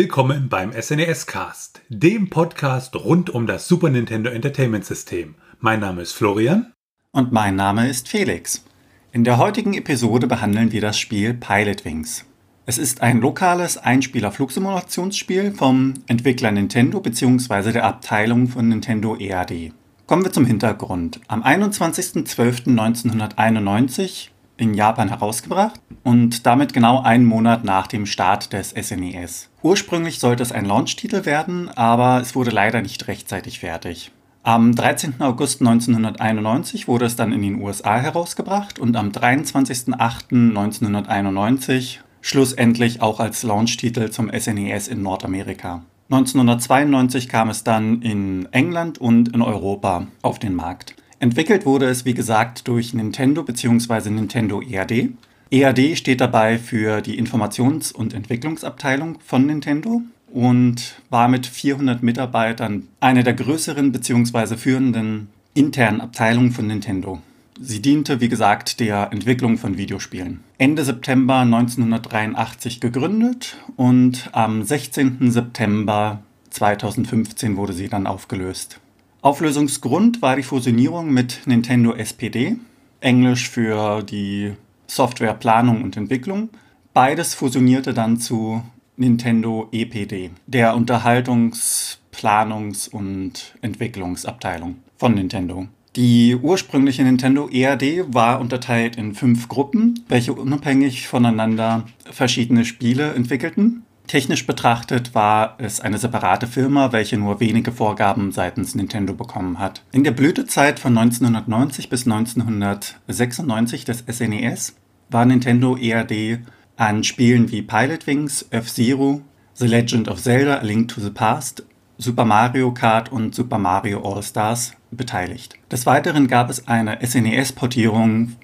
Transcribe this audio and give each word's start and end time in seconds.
Willkommen 0.00 0.48
beim 0.48 0.70
SNES 0.80 1.26
Cast, 1.26 1.80
dem 1.88 2.30
Podcast 2.30 2.94
rund 2.94 3.30
um 3.30 3.48
das 3.48 3.66
Super 3.66 3.90
Nintendo 3.90 4.30
Entertainment 4.30 4.84
System. 4.84 5.34
Mein 5.58 5.80
Name 5.80 6.02
ist 6.02 6.12
Florian. 6.12 6.72
Und 7.10 7.32
mein 7.32 7.56
Name 7.56 7.88
ist 7.88 8.06
Felix. 8.06 8.64
In 9.10 9.24
der 9.24 9.38
heutigen 9.38 9.74
Episode 9.74 10.28
behandeln 10.28 10.70
wir 10.70 10.80
das 10.80 11.00
Spiel 11.00 11.34
Pilot 11.34 11.84
Wings. 11.84 12.24
Es 12.64 12.78
ist 12.78 13.02
ein 13.02 13.20
lokales 13.20 13.76
Einspieler-Flugsimulationsspiel 13.76 15.50
vom 15.50 15.94
Entwickler 16.06 16.52
Nintendo 16.52 17.00
bzw. 17.00 17.72
der 17.72 17.84
Abteilung 17.84 18.46
von 18.46 18.68
Nintendo 18.68 19.16
EAD. 19.16 19.72
Kommen 20.06 20.22
wir 20.22 20.32
zum 20.32 20.46
Hintergrund. 20.46 21.20
Am 21.26 21.42
21.12.1991 21.42 24.28
in 24.58 24.74
Japan 24.74 25.08
herausgebracht 25.08 25.80
und 26.04 26.46
damit 26.46 26.74
genau 26.74 27.00
einen 27.00 27.24
Monat 27.24 27.64
nach 27.64 27.86
dem 27.86 28.04
Start 28.04 28.52
des 28.52 28.70
SNES. 28.70 29.44
E 29.44 29.48
Ursprünglich 29.62 30.18
sollte 30.18 30.42
es 30.42 30.52
ein 30.52 30.66
Launch-Titel 30.66 31.24
werden, 31.24 31.70
aber 31.70 32.20
es 32.20 32.34
wurde 32.34 32.50
leider 32.50 32.82
nicht 32.82 33.08
rechtzeitig 33.08 33.60
fertig. 33.60 34.12
Am 34.42 34.74
13. 34.74 35.20
August 35.20 35.60
1991 35.60 36.88
wurde 36.88 37.06
es 37.06 37.16
dann 37.16 37.32
in 37.32 37.40
den 37.42 37.60
USA 37.60 37.98
herausgebracht 37.98 38.78
und 38.78 38.96
am 38.96 39.10
23.08.1991 39.10 41.98
schlussendlich 42.20 43.00
auch 43.02 43.20
als 43.20 43.42
Launch-Titel 43.42 44.10
zum 44.10 44.30
SNES 44.30 44.88
e 44.88 44.92
in 44.92 45.02
Nordamerika. 45.02 45.82
1992 46.10 47.28
kam 47.28 47.50
es 47.50 47.64
dann 47.64 48.00
in 48.00 48.48
England 48.52 48.96
und 48.98 49.34
in 49.34 49.42
Europa 49.42 50.06
auf 50.22 50.38
den 50.38 50.54
Markt. 50.54 50.94
Entwickelt 51.20 51.66
wurde 51.66 51.86
es, 51.86 52.04
wie 52.04 52.14
gesagt, 52.14 52.68
durch 52.68 52.94
Nintendo 52.94 53.42
bzw. 53.42 54.10
Nintendo 54.10 54.62
EAD. 54.62 55.10
EAD 55.50 55.96
steht 55.96 56.20
dabei 56.20 56.58
für 56.58 57.00
die 57.00 57.20
Informations- 57.20 57.92
und 57.92 58.14
Entwicklungsabteilung 58.14 59.18
von 59.24 59.46
Nintendo 59.46 60.02
und 60.32 61.00
war 61.10 61.28
mit 61.28 61.46
400 61.46 62.02
Mitarbeitern 62.02 62.86
eine 63.00 63.24
der 63.24 63.34
größeren 63.34 63.90
bzw. 63.90 64.56
führenden 64.56 65.28
internen 65.54 66.00
Abteilungen 66.00 66.52
von 66.52 66.66
Nintendo. 66.66 67.20
Sie 67.60 67.82
diente, 67.82 68.20
wie 68.20 68.28
gesagt, 68.28 68.78
der 68.78 69.08
Entwicklung 69.10 69.58
von 69.58 69.76
Videospielen. 69.76 70.40
Ende 70.58 70.84
September 70.84 71.38
1983 71.38 72.80
gegründet 72.80 73.56
und 73.74 74.28
am 74.30 74.62
16. 74.62 75.32
September 75.32 76.22
2015 76.50 77.56
wurde 77.56 77.72
sie 77.72 77.88
dann 77.88 78.06
aufgelöst. 78.06 78.78
Auflösungsgrund 79.20 80.22
war 80.22 80.36
die 80.36 80.44
Fusionierung 80.44 81.12
mit 81.12 81.40
Nintendo 81.46 81.92
SPD, 81.92 82.56
Englisch 83.00 83.50
für 83.50 84.02
die 84.04 84.52
Softwareplanung 84.86 85.82
und 85.82 85.96
Entwicklung. 85.96 86.50
Beides 86.94 87.34
fusionierte 87.34 87.92
dann 87.92 88.18
zu 88.18 88.62
Nintendo 88.96 89.68
EPD, 89.72 90.30
der 90.46 90.76
Unterhaltungs-, 90.76 91.98
Planungs- 92.12 92.88
und 92.88 93.56
Entwicklungsabteilung 93.60 94.76
von 94.96 95.14
Nintendo. 95.14 95.66
Die 95.96 96.36
ursprüngliche 96.36 97.02
Nintendo 97.02 97.48
EAD 97.50 98.04
war 98.14 98.40
unterteilt 98.40 98.96
in 98.96 99.14
fünf 99.14 99.48
Gruppen, 99.48 100.04
welche 100.08 100.32
unabhängig 100.32 101.08
voneinander 101.08 101.86
verschiedene 102.04 102.64
Spiele 102.64 103.14
entwickelten. 103.14 103.82
Technisch 104.08 104.46
betrachtet 104.46 105.14
war 105.14 105.56
es 105.58 105.80
eine 105.80 105.98
separate 105.98 106.46
Firma, 106.46 106.92
welche 106.92 107.18
nur 107.18 107.40
wenige 107.40 107.72
Vorgaben 107.72 108.32
seitens 108.32 108.74
Nintendo 108.74 109.12
bekommen 109.12 109.58
hat. 109.58 109.82
In 109.92 110.02
der 110.02 110.12
Blütezeit 110.12 110.80
von 110.80 110.96
1990 110.96 111.90
bis 111.90 112.06
1996 112.06 113.84
des 113.84 114.04
SNES 114.10 114.70
e 114.70 114.72
war 115.10 115.26
Nintendo 115.26 115.76
EAD 115.76 116.38
an 116.78 117.04
Spielen 117.04 117.52
wie 117.52 117.60
Pilot 117.60 118.06
Wings, 118.06 118.46
F-Zero, 118.50 119.20
The 119.52 119.66
Legend 119.66 120.08
of 120.08 120.22
Zelda 120.22 120.56
A 120.56 120.62
Link 120.62 120.88
to 120.88 121.02
the 121.02 121.10
Past, 121.10 121.64
Super 121.98 122.24
Mario 122.24 122.72
Kart 122.72 123.12
und 123.12 123.34
Super 123.34 123.58
Mario 123.58 124.00
All-Stars 124.10 124.72
beteiligt. 124.90 125.56
Des 125.70 125.84
Weiteren 125.84 126.28
gab 126.28 126.48
es 126.48 126.66
eine 126.66 127.04
SNES-Portierung 127.04 128.36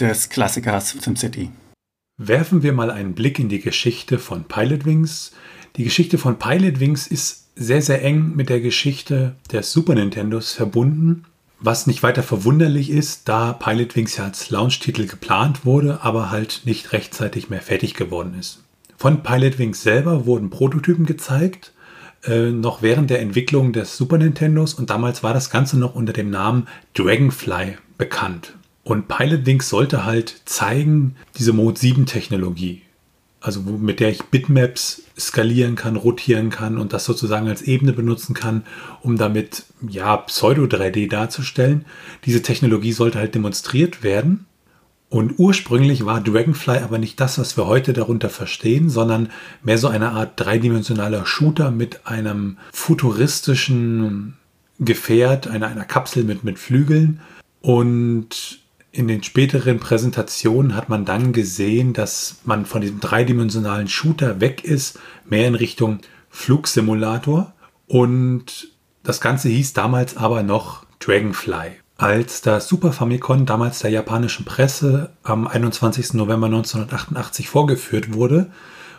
des 0.00 0.30
Klassikers 0.30 0.96
SimCity. 1.00 1.50
Werfen 2.24 2.62
wir 2.62 2.72
mal 2.72 2.92
einen 2.92 3.14
Blick 3.14 3.40
in 3.40 3.48
die 3.48 3.58
Geschichte 3.58 4.20
von 4.20 4.44
Pilot 4.44 4.84
Wings. 4.84 5.32
Die 5.74 5.82
Geschichte 5.82 6.18
von 6.18 6.38
Pilot 6.38 6.78
Wings 6.78 7.08
ist 7.08 7.48
sehr, 7.56 7.82
sehr 7.82 8.04
eng 8.04 8.36
mit 8.36 8.48
der 8.48 8.60
Geschichte 8.60 9.34
des 9.50 9.72
Super 9.72 9.96
Nintendos 9.96 10.52
verbunden. 10.52 11.24
Was 11.58 11.88
nicht 11.88 12.04
weiter 12.04 12.22
verwunderlich 12.22 12.90
ist, 12.90 13.28
da 13.28 13.52
Pilot 13.52 13.96
Wings 13.96 14.16
ja 14.16 14.24
als 14.24 14.50
Launch-Titel 14.50 15.08
geplant 15.08 15.64
wurde, 15.66 16.02
aber 16.02 16.30
halt 16.30 16.62
nicht 16.64 16.92
rechtzeitig 16.92 17.50
mehr 17.50 17.60
fertig 17.60 17.94
geworden 17.94 18.36
ist. 18.38 18.62
Von 18.96 19.24
Pilot 19.24 19.58
Wings 19.58 19.82
selber 19.82 20.24
wurden 20.24 20.48
Prototypen 20.48 21.06
gezeigt, 21.06 21.72
äh, 22.22 22.50
noch 22.50 22.82
während 22.82 23.10
der 23.10 23.20
Entwicklung 23.20 23.72
des 23.72 23.96
Super 23.96 24.18
Nintendos 24.18 24.74
und 24.74 24.90
damals 24.90 25.24
war 25.24 25.34
das 25.34 25.50
Ganze 25.50 25.76
noch 25.76 25.96
unter 25.96 26.12
dem 26.12 26.30
Namen 26.30 26.68
Dragonfly 26.94 27.78
bekannt. 27.98 28.54
Und 28.84 29.08
Pilot 29.08 29.46
Wings 29.46 29.68
sollte 29.68 30.04
halt 30.04 30.42
zeigen, 30.44 31.16
diese 31.36 31.52
Mode 31.52 31.78
7 31.78 32.06
Technologie, 32.06 32.82
also 33.40 33.60
mit 33.60 34.00
der 34.00 34.10
ich 34.10 34.24
Bitmaps 34.24 35.02
skalieren 35.18 35.76
kann, 35.76 35.96
rotieren 35.96 36.50
kann 36.50 36.78
und 36.78 36.92
das 36.92 37.04
sozusagen 37.04 37.48
als 37.48 37.62
Ebene 37.62 37.92
benutzen 37.92 38.34
kann, 38.34 38.64
um 39.02 39.16
damit 39.18 39.64
ja 39.86 40.16
Pseudo 40.16 40.64
3D 40.64 41.08
darzustellen. 41.08 41.84
Diese 42.24 42.42
Technologie 42.42 42.92
sollte 42.92 43.18
halt 43.18 43.34
demonstriert 43.34 44.02
werden. 44.02 44.46
Und 45.08 45.38
ursprünglich 45.38 46.06
war 46.06 46.22
Dragonfly 46.22 46.78
aber 46.78 46.96
nicht 46.98 47.20
das, 47.20 47.38
was 47.38 47.58
wir 47.58 47.66
heute 47.66 47.92
darunter 47.92 48.30
verstehen, 48.30 48.88
sondern 48.88 49.28
mehr 49.62 49.76
so 49.76 49.88
eine 49.88 50.12
Art 50.12 50.40
dreidimensionaler 50.40 51.26
Shooter 51.26 51.70
mit 51.70 52.06
einem 52.06 52.56
futuristischen 52.72 54.38
Gefährt, 54.80 55.48
einer, 55.48 55.66
einer 55.68 55.84
Kapsel 55.84 56.24
mit, 56.24 56.44
mit 56.44 56.58
Flügeln. 56.58 57.20
Und 57.60 58.61
in 58.92 59.08
den 59.08 59.22
späteren 59.22 59.80
Präsentationen 59.80 60.76
hat 60.76 60.90
man 60.90 61.06
dann 61.06 61.32
gesehen, 61.32 61.94
dass 61.94 62.36
man 62.44 62.66
von 62.66 62.82
diesem 62.82 63.00
dreidimensionalen 63.00 63.88
Shooter 63.88 64.40
weg 64.40 64.64
ist, 64.64 64.98
mehr 65.24 65.48
in 65.48 65.54
Richtung 65.54 66.00
Flugsimulator. 66.28 67.54
Und 67.88 68.68
das 69.02 69.22
Ganze 69.22 69.48
hieß 69.48 69.72
damals 69.72 70.18
aber 70.18 70.42
noch 70.42 70.84
Dragonfly. 71.00 71.72
Als 71.96 72.42
das 72.42 72.68
Super 72.68 72.92
Famicom 72.92 73.46
damals 73.46 73.78
der 73.78 73.90
japanischen 73.90 74.44
Presse 74.44 75.12
am 75.22 75.46
21. 75.46 76.14
November 76.14 76.46
1988 76.46 77.48
vorgeführt 77.48 78.12
wurde, 78.12 78.50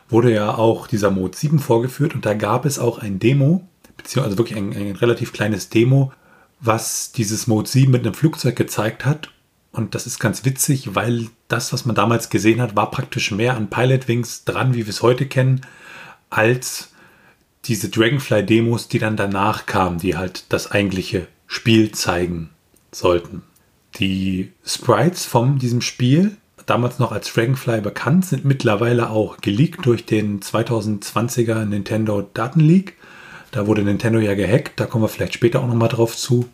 wurde 0.09 0.33
ja 0.33 0.55
auch 0.55 0.87
dieser 0.87 1.11
Mode 1.11 1.37
7 1.37 1.59
vorgeführt 1.59 2.15
und 2.15 2.25
da 2.25 2.33
gab 2.33 2.65
es 2.65 2.79
auch 2.79 2.99
ein 2.99 3.19
Demo, 3.19 3.67
beziehungsweise 3.97 4.37
wirklich 4.37 4.57
ein, 4.57 4.73
ein 4.73 4.95
relativ 4.95 5.33
kleines 5.33 5.69
Demo, 5.69 6.11
was 6.59 7.11
dieses 7.11 7.47
Mode 7.47 7.69
7 7.69 7.91
mit 7.91 8.05
einem 8.05 8.13
Flugzeug 8.13 8.55
gezeigt 8.55 9.05
hat 9.05 9.32
und 9.73 9.95
das 9.95 10.05
ist 10.05 10.19
ganz 10.19 10.45
witzig, 10.45 10.93
weil 10.93 11.29
das, 11.47 11.73
was 11.73 11.85
man 11.85 11.95
damals 11.95 12.29
gesehen 12.29 12.61
hat, 12.61 12.75
war 12.75 12.91
praktisch 12.91 13.31
mehr 13.31 13.57
an 13.57 13.69
Pilot 13.69 14.07
Wings 14.07 14.45
dran, 14.45 14.75
wie 14.75 14.85
wir 14.85 14.89
es 14.89 15.01
heute 15.01 15.25
kennen, 15.25 15.61
als 16.29 16.91
diese 17.65 17.89
Dragonfly-Demos, 17.89 18.87
die 18.87 18.99
dann 18.99 19.17
danach 19.17 19.65
kamen, 19.65 19.97
die 19.97 20.15
halt 20.15 20.45
das 20.49 20.71
eigentliche 20.71 21.27
Spiel 21.47 21.91
zeigen 21.91 22.51
sollten. 22.91 23.41
Die 23.95 24.51
Sprites 24.63 25.25
von 25.25 25.57
diesem 25.57 25.81
Spiel, 25.81 26.37
damals 26.67 26.99
noch 26.99 27.11
als 27.11 27.33
Dragonfly 27.33 27.81
bekannt, 27.81 28.27
sind 28.27 28.45
mittlerweile 28.45 29.09
auch 29.09 29.37
geleakt 29.37 29.87
durch 29.87 30.05
den 30.05 30.39
2020er 30.39 31.65
Nintendo 31.65 32.21
Datenleak. 32.21 32.95
Da 33.49 33.65
wurde 33.65 33.81
Nintendo 33.81 34.19
ja 34.19 34.35
gehackt, 34.35 34.79
da 34.79 34.85
kommen 34.85 35.03
wir 35.03 35.09
vielleicht 35.09 35.33
später 35.33 35.61
auch 35.61 35.67
nochmal 35.67 35.89
drauf 35.89 36.15
zu. 36.15 36.47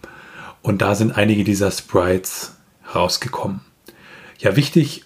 Und 0.62 0.82
da 0.82 0.96
sind 0.96 1.18
einige 1.18 1.44
dieser 1.44 1.72
Sprites 1.72 2.56
rausgekommen. 2.96 3.62
Ja, 4.40 4.56
wichtig, 4.56 5.04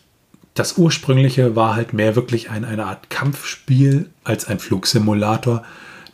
das 0.54 0.78
ursprüngliche 0.78 1.56
war 1.56 1.76
halt 1.76 1.94
mehr 1.94 2.16
wirklich 2.16 2.50
ein, 2.50 2.66
eine 2.66 2.86
Art 2.86 3.10
Kampfspiel 3.10 4.10
als 4.24 4.46
ein 4.46 4.60
Flugsimulator. 4.60 5.64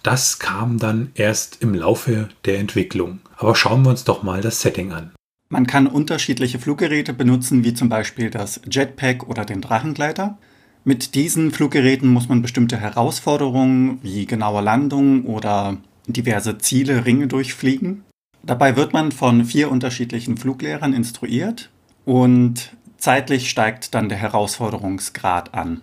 Das 0.01 0.39
kam 0.39 0.79
dann 0.79 1.11
erst 1.15 1.61
im 1.61 1.73
Laufe 1.73 2.29
der 2.45 2.59
Entwicklung. 2.59 3.19
Aber 3.35 3.55
schauen 3.55 3.83
wir 3.83 3.89
uns 3.89 4.05
doch 4.05 4.23
mal 4.23 4.41
das 4.41 4.61
Setting 4.61 4.93
an. 4.93 5.11
Man 5.49 5.67
kann 5.67 5.87
unterschiedliche 5.87 6.59
Fluggeräte 6.59 7.11
benutzen, 7.11 7.63
wie 7.63 7.73
zum 7.73 7.89
Beispiel 7.89 8.29
das 8.29 8.61
Jetpack 8.69 9.27
oder 9.27 9.45
den 9.45 9.61
Drachengleiter. 9.61 10.37
Mit 10.85 11.15
diesen 11.15 11.51
Fluggeräten 11.51 12.07
muss 12.07 12.29
man 12.29 12.41
bestimmte 12.41 12.77
Herausforderungen 12.77 13.99
wie 14.01 14.25
genaue 14.25 14.61
Landung 14.61 15.25
oder 15.25 15.77
diverse 16.07 16.57
Ziele, 16.59 17.05
Ringe 17.05 17.27
durchfliegen. 17.27 18.05
Dabei 18.43 18.75
wird 18.75 18.93
man 18.93 19.11
von 19.11 19.45
vier 19.45 19.71
unterschiedlichen 19.71 20.37
Fluglehrern 20.37 20.93
instruiert 20.93 21.69
und 22.05 22.75
zeitlich 22.97 23.49
steigt 23.49 23.93
dann 23.93 24.09
der 24.09 24.17
Herausforderungsgrad 24.17 25.53
an. 25.53 25.81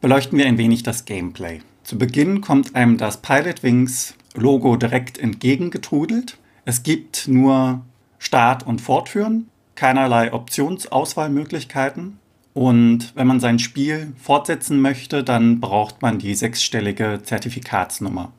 Beleuchten 0.00 0.38
wir 0.38 0.46
ein 0.46 0.58
wenig 0.58 0.82
das 0.82 1.04
Gameplay. 1.04 1.60
Zu 1.82 1.98
Beginn 1.98 2.40
kommt 2.40 2.74
einem 2.74 2.96
das 2.96 3.18
Pilot 3.18 3.62
Wings 3.62 4.14
Logo 4.34 4.76
direkt 4.76 5.18
entgegengetrudelt. 5.18 6.38
Es 6.64 6.82
gibt 6.82 7.26
nur 7.26 7.82
Start 8.18 8.66
und 8.66 8.80
Fortführen, 8.80 9.48
keinerlei 9.74 10.32
Optionsauswahlmöglichkeiten 10.32 12.18
Und 12.52 13.12
wenn 13.14 13.26
man 13.26 13.40
sein 13.40 13.58
Spiel 13.58 14.12
fortsetzen 14.16 14.80
möchte, 14.80 15.22
dann 15.24 15.60
braucht 15.60 16.02
man 16.02 16.18
die 16.18 16.34
sechsstellige 16.34 17.20
Zertifikatsnummer. 17.22 18.32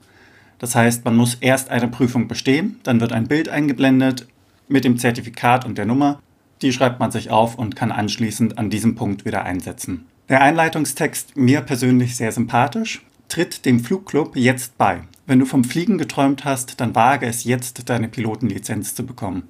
Das 0.61 0.75
heißt, 0.75 1.03
man 1.05 1.15
muss 1.15 1.33
erst 1.41 1.71
eine 1.71 1.87
Prüfung 1.87 2.27
bestehen, 2.27 2.79
dann 2.83 3.01
wird 3.01 3.13
ein 3.13 3.27
Bild 3.27 3.49
eingeblendet 3.49 4.27
mit 4.67 4.83
dem 4.83 4.99
Zertifikat 4.99 5.65
und 5.65 5.79
der 5.79 5.87
Nummer. 5.87 6.21
Die 6.61 6.71
schreibt 6.71 6.99
man 6.99 7.09
sich 7.09 7.31
auf 7.31 7.55
und 7.55 7.75
kann 7.75 7.91
anschließend 7.91 8.59
an 8.59 8.69
diesem 8.69 8.93
Punkt 8.93 9.25
wieder 9.25 9.43
einsetzen. 9.43 10.05
Der 10.29 10.43
Einleitungstext, 10.43 11.35
mir 11.35 11.61
persönlich 11.61 12.15
sehr 12.15 12.31
sympathisch, 12.31 13.03
tritt 13.27 13.65
dem 13.65 13.79
Flugclub 13.79 14.35
jetzt 14.35 14.77
bei. 14.77 15.01
Wenn 15.25 15.39
du 15.39 15.47
vom 15.47 15.63
Fliegen 15.63 15.97
geträumt 15.97 16.45
hast, 16.45 16.79
dann 16.79 16.93
wage 16.93 17.25
es 17.25 17.43
jetzt, 17.43 17.89
deine 17.89 18.07
Pilotenlizenz 18.07 18.93
zu 18.93 19.03
bekommen. 19.03 19.47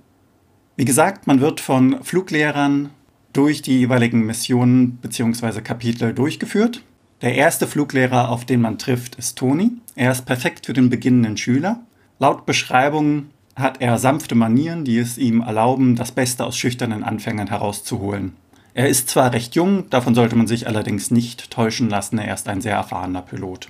Wie 0.78 0.86
gesagt, 0.86 1.28
man 1.28 1.42
wird 1.42 1.60
von 1.60 2.02
Fluglehrern 2.02 2.92
durch 3.34 3.62
die 3.62 3.80
jeweiligen 3.80 4.26
Missionen 4.26 4.96
bzw. 4.96 5.60
Kapitel 5.60 6.14
durchgeführt. 6.14 6.82
Der 7.22 7.36
erste 7.36 7.68
Fluglehrer, 7.68 8.30
auf 8.30 8.46
den 8.46 8.62
man 8.62 8.80
trifft, 8.80 9.16
ist 9.16 9.38
Toni. 9.38 9.74
Er 9.96 10.12
ist 10.12 10.26
perfekt 10.26 10.66
für 10.66 10.74
den 10.74 10.90
beginnenden 10.90 11.38
Schüler. 11.38 11.82
Laut 12.18 12.48
Beschreibung 12.48 13.28
hat 13.56 13.80
er 13.80 14.00
sanfte 14.00 14.34
Manieren, 14.34 14.86
die 14.86 14.98
es 14.98 15.20
ihm 15.20 15.42
erlauben, 15.42 15.96
das 15.96 16.12
Beste 16.12 16.46
aus 16.46 16.58
schüchternen 16.58 17.04
Anfängern 17.04 17.48
herauszuholen. 17.48 18.34
Er 18.74 18.88
ist 18.88 19.10
zwar 19.10 19.34
recht 19.34 19.56
jung, 19.56 19.90
davon 19.90 20.16
sollte 20.16 20.36
man 20.36 20.48
sich 20.48 20.66
allerdings 20.66 21.12
nicht 21.12 21.52
täuschen 21.52 21.90
lassen, 21.90 22.18
er 22.18 22.34
ist 22.34 22.48
ein 22.48 22.62
sehr 22.62 22.76
erfahrener 22.76 23.22
Pilot. 23.22 23.68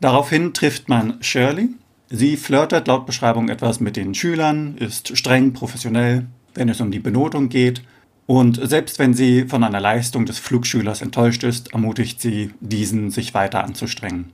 Daraufhin 0.00 0.52
trifft 0.52 0.88
man 0.88 1.22
Shirley. 1.22 1.70
Sie 2.10 2.36
flirtet 2.36 2.86
laut 2.86 3.06
Beschreibung 3.06 3.48
etwas 3.48 3.80
mit 3.80 3.96
den 3.96 4.14
Schülern, 4.14 4.76
ist 4.76 5.16
streng 5.16 5.54
professionell, 5.54 6.26
wenn 6.54 6.68
es 6.68 6.80
um 6.80 6.90
die 6.90 6.98
Benotung 6.98 7.48
geht. 7.48 7.82
Und 8.26 8.60
selbst 8.62 8.98
wenn 8.98 9.14
sie 9.14 9.46
von 9.46 9.64
einer 9.64 9.80
Leistung 9.80 10.26
des 10.26 10.38
Flugschülers 10.38 11.02
enttäuscht 11.02 11.42
ist, 11.42 11.72
ermutigt 11.72 12.20
sie 12.20 12.50
diesen, 12.60 13.10
sich 13.10 13.34
weiter 13.34 13.64
anzustrengen. 13.64 14.30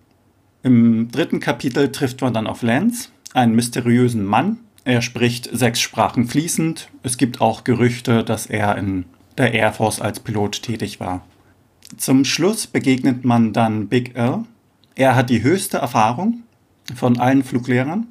Im 0.63 1.11
dritten 1.11 1.41
Kapitel 1.41 1.91
trifft 1.91 2.21
man 2.21 2.35
dann 2.35 2.47
auf 2.47 2.63
Lance, 2.63 3.09
einen 3.33 3.55
mysteriösen 3.55 4.25
Mann. 4.25 4.59
Er 4.85 5.03
spricht 5.03 5.49
sechs 5.53 5.81
Sprachen 5.81 6.27
fließend. 6.29 6.89
Es 7.03 7.17
gibt 7.17 7.41
auch 7.41 7.65
Gerüchte, 7.65 8.25
dass 8.25 8.47
er 8.47 8.77
in 8.77 9.05
der 9.37 9.55
Air 9.55 9.73
Force 9.73 10.01
als 10.01 10.21
Pilot 10.21 10.63
tätig 10.63 11.01
war. 11.01 11.25
Zum 11.97 12.25
Schluss 12.25 12.67
begegnet 12.67 13.25
man 13.25 13.53
dann 13.53 13.89
Big 13.89 14.17
Earl. 14.17 14.45
Er 14.95 15.15
hat 15.15 15.31
die 15.31 15.43
höchste 15.43 15.79
Erfahrung 15.79 16.43
von 16.95 17.19
allen 17.19 17.45
Fluglehrern. 17.45 18.09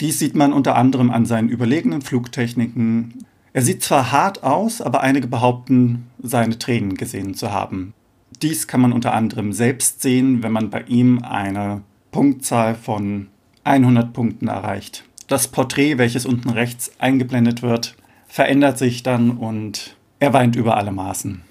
Dies 0.00 0.18
sieht 0.18 0.34
man 0.34 0.52
unter 0.52 0.76
anderem 0.76 1.10
an 1.10 1.26
seinen 1.26 1.48
überlegenen 1.48 2.02
Flugtechniken. 2.02 3.26
Er 3.58 3.64
sieht 3.64 3.82
zwar 3.82 4.12
hart 4.12 4.44
aus, 4.44 4.80
aber 4.80 5.00
einige 5.00 5.26
behaupten, 5.26 6.06
seine 6.22 6.60
Tränen 6.60 6.94
gesehen 6.94 7.34
zu 7.34 7.50
haben. 7.50 7.92
Dies 8.40 8.68
kann 8.68 8.80
man 8.80 8.92
unter 8.92 9.14
anderem 9.14 9.52
selbst 9.52 10.00
sehen, 10.00 10.44
wenn 10.44 10.52
man 10.52 10.70
bei 10.70 10.82
ihm 10.82 11.24
eine 11.24 11.82
Punktzahl 12.12 12.76
von 12.76 13.26
100 13.64 14.12
Punkten 14.12 14.46
erreicht. 14.46 15.02
Das 15.26 15.48
Porträt, 15.48 15.98
welches 15.98 16.24
unten 16.24 16.50
rechts 16.50 16.92
eingeblendet 17.00 17.62
wird, 17.62 17.96
verändert 18.28 18.78
sich 18.78 19.02
dann 19.02 19.32
und 19.32 19.96
er 20.20 20.32
weint 20.32 20.54
über 20.54 20.76
alle 20.76 20.92
Maßen. 20.92 21.42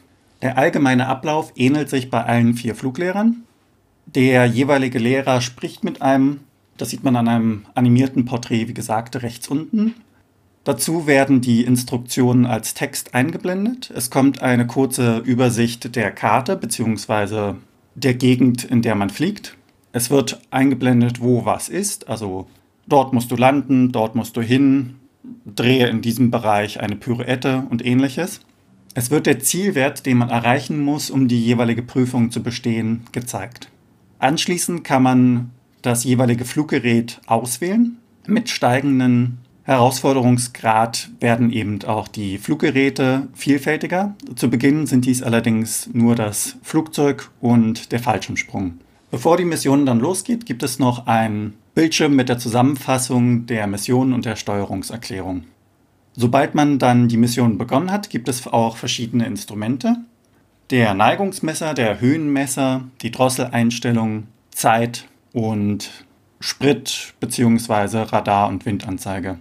Der 0.41 0.57
allgemeine 0.57 1.07
Ablauf 1.07 1.51
ähnelt 1.57 1.89
sich 1.89 2.09
bei 2.09 2.23
allen 2.23 2.53
vier 2.53 2.75
Fluglehrern. 2.75 3.43
Der 4.05 4.45
jeweilige 4.45 4.99
Lehrer 4.99 5.41
spricht 5.41 5.83
mit 5.83 6.01
einem, 6.01 6.39
das 6.77 6.89
sieht 6.89 7.03
man 7.03 7.17
an 7.17 7.27
einem 7.27 7.65
animierten 7.75 8.23
Porträt, 8.23 8.69
wie 8.69 8.73
gesagt, 8.73 9.21
rechts 9.21 9.49
unten. 9.49 9.93
Dazu 10.67 11.07
werden 11.07 11.39
die 11.39 11.63
Instruktionen 11.63 12.45
als 12.45 12.73
Text 12.73 13.15
eingeblendet. 13.15 13.89
Es 13.95 14.09
kommt 14.09 14.41
eine 14.41 14.67
kurze 14.67 15.19
Übersicht 15.19 15.95
der 15.95 16.11
Karte 16.11 16.57
bzw. 16.57 17.53
der 17.95 18.13
Gegend, 18.15 18.65
in 18.65 18.81
der 18.81 18.95
man 18.95 19.09
fliegt. 19.09 19.55
Es 19.93 20.09
wird 20.09 20.41
eingeblendet, 20.51 21.21
wo 21.21 21.45
was 21.45 21.69
ist. 21.69 22.09
Also 22.09 22.47
dort 22.85 23.13
musst 23.13 23.31
du 23.31 23.37
landen, 23.37 23.93
dort 23.93 24.15
musst 24.15 24.35
du 24.35 24.41
hin, 24.41 24.95
drehe 25.45 25.87
in 25.87 26.01
diesem 26.01 26.31
Bereich 26.31 26.81
eine 26.81 26.97
Pirouette 26.97 27.63
und 27.69 27.85
ähnliches. 27.85 28.41
Es 28.93 29.09
wird 29.09 29.25
der 29.25 29.39
Zielwert, 29.39 30.05
den 30.05 30.17
man 30.17 30.29
erreichen 30.29 30.81
muss, 30.81 31.09
um 31.09 31.29
die 31.29 31.45
jeweilige 31.45 31.81
Prüfung 31.81 32.29
zu 32.29 32.43
bestehen, 32.43 33.05
gezeigt. 33.13 33.69
Anschließend 34.19 34.83
kann 34.83 35.03
man 35.03 35.51
das 35.81 36.03
jeweilige 36.03 36.43
Fluggerät 36.43 37.21
auswählen. 37.25 37.99
Mit 38.27 38.49
steigendem 38.49 39.37
Herausforderungsgrad 39.67 41.09
werden 41.19 41.51
eben 41.51 41.83
auch 41.83 42.07
die 42.07 42.37
Fluggeräte 42.37 43.27
vielfältiger. 43.33 44.15
Zu 44.37 44.49
Beginn 44.49 44.87
sind 44.87 45.03
dies 45.03 45.21
allerdings 45.21 45.89
nur 45.91 46.15
das 46.15 46.55
Flugzeug 46.63 47.29
und 47.41 47.91
der 47.91 47.99
Fallschirmsprung. 47.99 48.79
Bevor 49.11 49.35
die 49.35 49.43
Mission 49.43 49.85
dann 49.85 49.99
losgeht, 49.99 50.45
gibt 50.45 50.63
es 50.63 50.79
noch 50.79 51.05
einen 51.07 51.55
Bildschirm 51.75 52.15
mit 52.15 52.29
der 52.29 52.37
Zusammenfassung 52.37 53.45
der 53.45 53.67
Mission 53.67 54.13
und 54.13 54.23
der 54.23 54.37
Steuerungserklärung. 54.37 55.43
Sobald 56.15 56.55
man 56.55 56.79
dann 56.79 57.09
die 57.09 57.17
Mission 57.17 57.57
begonnen 57.57 57.91
hat, 57.91 58.09
gibt 58.09 58.29
es 58.29 58.47
auch 58.47 58.77
verschiedene 58.77 59.25
Instrumente. 59.25 59.97
Der 60.69 60.93
Neigungsmesser, 60.93 61.73
der 61.73 61.99
Höhenmesser, 61.99 62.85
die 63.01 63.11
Drosseleinstellung, 63.11 64.27
Zeit 64.49 65.09
und 65.33 66.05
Sprit 66.39 67.15
bzw. 67.19 68.03
Radar- 68.03 68.47
und 68.47 68.65
Windanzeige. 68.65 69.39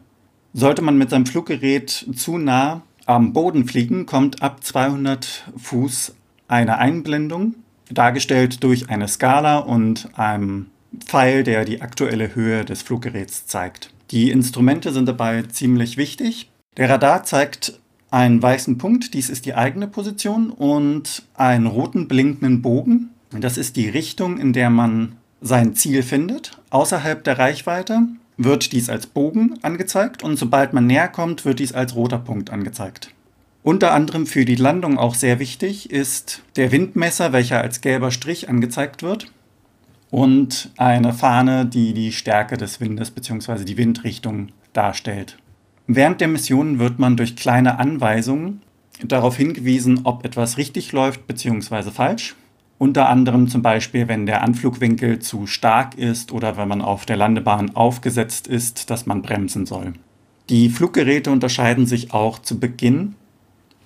Sollte 0.59 0.81
man 0.81 0.97
mit 0.97 1.11
seinem 1.11 1.27
Fluggerät 1.27 2.07
zu 2.17 2.39
nah 2.39 2.81
am 3.05 3.35
Boden 3.35 3.69
fliegen, 3.69 4.07
kommt 4.07 4.41
ab 4.41 4.65
200 4.65 5.53
Fuß 5.55 6.15
eine 6.49 6.79
Einblendung, 6.79 7.57
dargestellt 7.91 8.63
durch 8.63 8.89
eine 8.89 9.07
Skala 9.07 9.59
und 9.59 10.09
einem 10.19 10.69
Pfeil, 11.05 11.45
der 11.45 11.67
die 11.67 11.83
aktuelle 11.83 12.35
Höhe 12.35 12.65
des 12.65 12.81
Fluggeräts 12.81 13.45
zeigt. 13.47 13.91
Die 14.11 14.31
Instrumente 14.31 14.93
sind 14.93 15.07
dabei 15.07 15.43
ziemlich 15.43 15.99
wichtig. 15.99 16.51
Der 16.79 16.89
Radar 16.89 17.25
zeigt 17.25 17.79
einen 18.11 18.43
weißen 18.43 18.79
Punkt, 18.79 19.13
dies 19.13 19.29
ist 19.29 19.45
die 19.45 19.55
eigene 19.55 19.89
Position, 19.89 20.49
und 20.49 21.25
einen 21.35 21.67
roten 21.67 22.09
blinkenden 22.09 22.63
Bogen. 22.63 23.11
Das 23.31 23.59
ist 23.59 23.77
die 23.77 23.91
Richtung, 23.91 24.39
in 24.39 24.55
der 24.55 24.71
man 24.71 25.17
sein 25.43 25.75
Ziel 25.75 26.03
findet. 26.03 26.53
Außerhalb 26.71 27.23
der 27.25 27.39
Reichweite 27.39 28.07
wird 28.37 28.73
dies 28.73 28.91
als 28.91 29.07
Bogen 29.07 29.59
angezeigt 29.63 30.23
und 30.23 30.37
sobald 30.37 30.73
man 30.73 30.87
näher 30.87 31.09
kommt, 31.09 31.45
wird 31.45 31.59
dies 31.59 31.73
als 31.73 31.95
roter 31.95 32.19
Punkt 32.19 32.51
angezeigt. 32.51 33.11
Unter 33.63 33.93
anderem 33.93 34.27
für 34.27 34.45
die 34.45 34.55
Landung 34.55 34.99
auch 34.99 35.15
sehr 35.15 35.39
wichtig 35.39 35.91
ist 35.91 36.43
der 36.55 36.71
Windmesser, 36.71 37.33
welcher 37.33 37.61
als 37.61 37.81
gelber 37.81 38.11
Strich 38.11 38.49
angezeigt 38.49 39.03
wird 39.03 39.33
und 40.11 40.71
eine 40.77 41.13
Fahne, 41.13 41.67
die 41.67 41.93
die 41.93 42.13
Stärke 42.13 42.57
des 42.57 42.81
Windes 42.81 43.11
bzw. 43.11 43.65
die 43.65 43.77
Windrichtung 43.77 44.49
darstellt. 44.73 45.39
Während 45.89 46.21
der 46.21 46.29
Mission 46.29 46.79
wird 46.79 46.99
man 46.99 47.17
durch 47.17 47.37
kleine 47.37 47.79
Anweisungen 47.79 48.63
darauf 49.05 49.37
hingewiesen, 49.37 50.01
ob 50.05 50.25
etwas 50.25 50.59
richtig 50.59 50.93
läuft 50.93 51.27
bzw. 51.27 51.91
falsch. 51.91 52.35
Unter 52.79 53.09
anderem 53.09 53.49
zum 53.49 53.63
Beispiel, 53.63 54.07
wenn 54.09 54.27
der 54.27 54.43
Anflugwinkel 54.43 55.19
zu 55.19 55.47
stark 55.47 55.97
ist 55.97 56.33
oder 56.33 56.57
wenn 56.57 56.69
man 56.69 56.83
auf 56.83 57.07
der 57.07 57.17
Landebahn 57.17 57.75
aufgesetzt 57.75 58.47
ist, 58.47 58.91
dass 58.91 59.07
man 59.07 59.23
bremsen 59.23 59.65
soll. 59.65 59.95
Die 60.51 60.69
Fluggeräte 60.69 61.31
unterscheiden 61.31 61.87
sich 61.87 62.13
auch 62.13 62.39
zu 62.39 62.61
Beginn, 62.61 63.15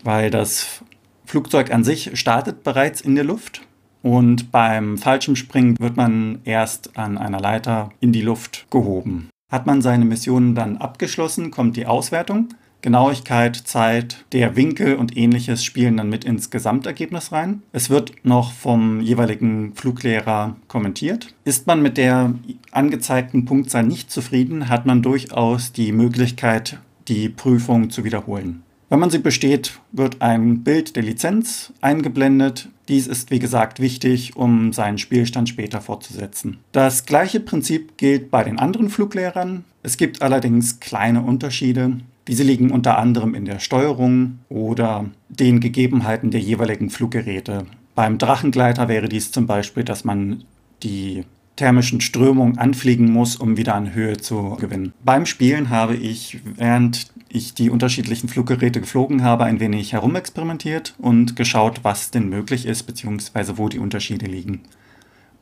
weil 0.03 0.31
das 0.31 0.83
Flugzeug 1.25 1.73
an 1.73 1.85
sich 1.85 2.19
startet 2.19 2.65
bereits 2.65 3.01
in 3.01 3.15
der 3.15 3.25
Luft 3.25 3.63
und 4.03 4.51
beim 4.51 4.99
Fallschirmspringen 4.99 5.79
wird 5.79 5.97
man 5.97 6.41
erst 6.45 6.97
an 6.97 7.19
einer 7.19 7.41
Leiter 7.41 7.91
in 8.01 8.13
die 8.13 8.23
Luft 8.23 8.67
gehoben. 8.71 9.29
Hat 9.51 9.67
man 9.67 9.83
seine 9.83 10.05
Missionen 10.05 10.55
dann 10.55 10.79
abgeschlossen, 10.79 11.51
kommt 11.51 11.77
die 11.77 11.87
Auswertung. 11.87 12.49
Genauigkeit, 12.83 13.57
Zeit, 13.57 14.25
der 14.33 14.57
Winkel 14.57 14.97
und 14.97 15.17
ähnliches 15.17 15.65
spielen 15.65 15.97
dann 15.97 16.09
mit 16.09 16.25
ins 16.25 16.51
Gesamtergebnis 16.51 17.33
rein. 17.33 17.63
Es 17.73 17.91
wird 17.91 18.13
noch 18.23 18.53
vom 18.53 19.01
jeweiligen 19.01 19.75
Fluglehrer 19.75 20.57
kommentiert. 20.69 21.35
Ist 21.45 21.67
man 21.67 21.83
mit 21.83 21.97
der 21.97 22.35
angezeigten 22.71 23.45
Punktzahl 23.45 23.85
nicht 23.85 24.11
zufrieden, 24.11 24.69
hat 24.69 24.87
man 24.87 25.03
durchaus 25.03 25.73
die 25.73 25.93
Möglichkeit, 25.93 26.79
die 27.09 27.29
Prüfung 27.29 27.91
zu 27.91 28.05
wiederholen. 28.05 28.63
Wenn 28.91 28.99
man 28.99 29.11
sie 29.11 29.21
besteht, 29.21 29.79
wird 29.93 30.21
ein 30.21 30.65
Bild 30.65 30.97
der 30.97 31.05
Lizenz 31.05 31.73
eingeblendet. 31.81 32.69
Dies 32.89 33.07
ist 33.07 33.31
wie 33.31 33.39
gesagt 33.39 33.79
wichtig, 33.79 34.35
um 34.35 34.73
seinen 34.73 34.99
Spielstand 34.99 35.49
später 35.49 35.81
fortzusetzen. 35.81 36.59
Das 36.73 37.07
gleiche 37.07 37.39
Prinzip 37.39 37.97
gilt 37.99 38.33
bei 38.33 38.43
den 38.43 38.59
anderen 38.59 38.91
Fluglehrern. 38.91 39.65
Es 39.85 39.97
gibt 39.97 40.23
allerdings 40.23 40.81
kleine 40.81 41.23
Unterschiede. 41.23 42.01
Diese 42.31 42.45
liegen 42.45 42.71
unter 42.71 42.97
anderem 42.97 43.35
in 43.35 43.45
der 43.45 43.59
Steuerung 43.59 44.39
oder 44.49 45.07
den 45.29 45.59
Gegebenheiten 45.59 46.31
der 46.31 46.41
jeweiligen 46.41 46.89
Fluggeräte. 46.89 47.67
Beim 47.97 48.19
Drachengleiter 48.19 48.87
wäre 48.87 49.09
dies 49.09 49.33
zum 49.33 49.49
Beispiel, 49.49 49.83
dass 49.83 50.05
man 50.05 50.45
die 50.85 51.25
thermischen 51.57 52.01
Strömung 52.01 52.57
anfliegen 52.57 53.11
muss, 53.11 53.35
um 53.35 53.57
wieder 53.57 53.75
an 53.75 53.95
Höhe 53.95 54.17
zu 54.17 54.57
gewinnen. 54.61 54.93
Beim 55.05 55.27
Spielen 55.27 55.71
habe 55.71 55.97
ich, 55.97 56.39
während 56.45 57.09
ich 57.29 57.55
die 57.55 57.69
unterschiedlichen 57.69 58.29
Fluggeräte 58.29 58.81
geflogen 58.81 59.25
habe, 59.25 59.43
ein 59.43 59.59
wenig 59.59 59.93
herumexperimentiert 59.93 60.95
und 60.99 61.35
geschaut, 61.35 61.81
was 61.83 62.13
denn 62.13 62.29
möglich 62.29 62.65
ist, 62.65 62.85
beziehungsweise 62.85 63.59
wo 63.59 63.69
die 63.69 63.81
Unterschiede 63.81 64.27
liegen. 64.27 64.61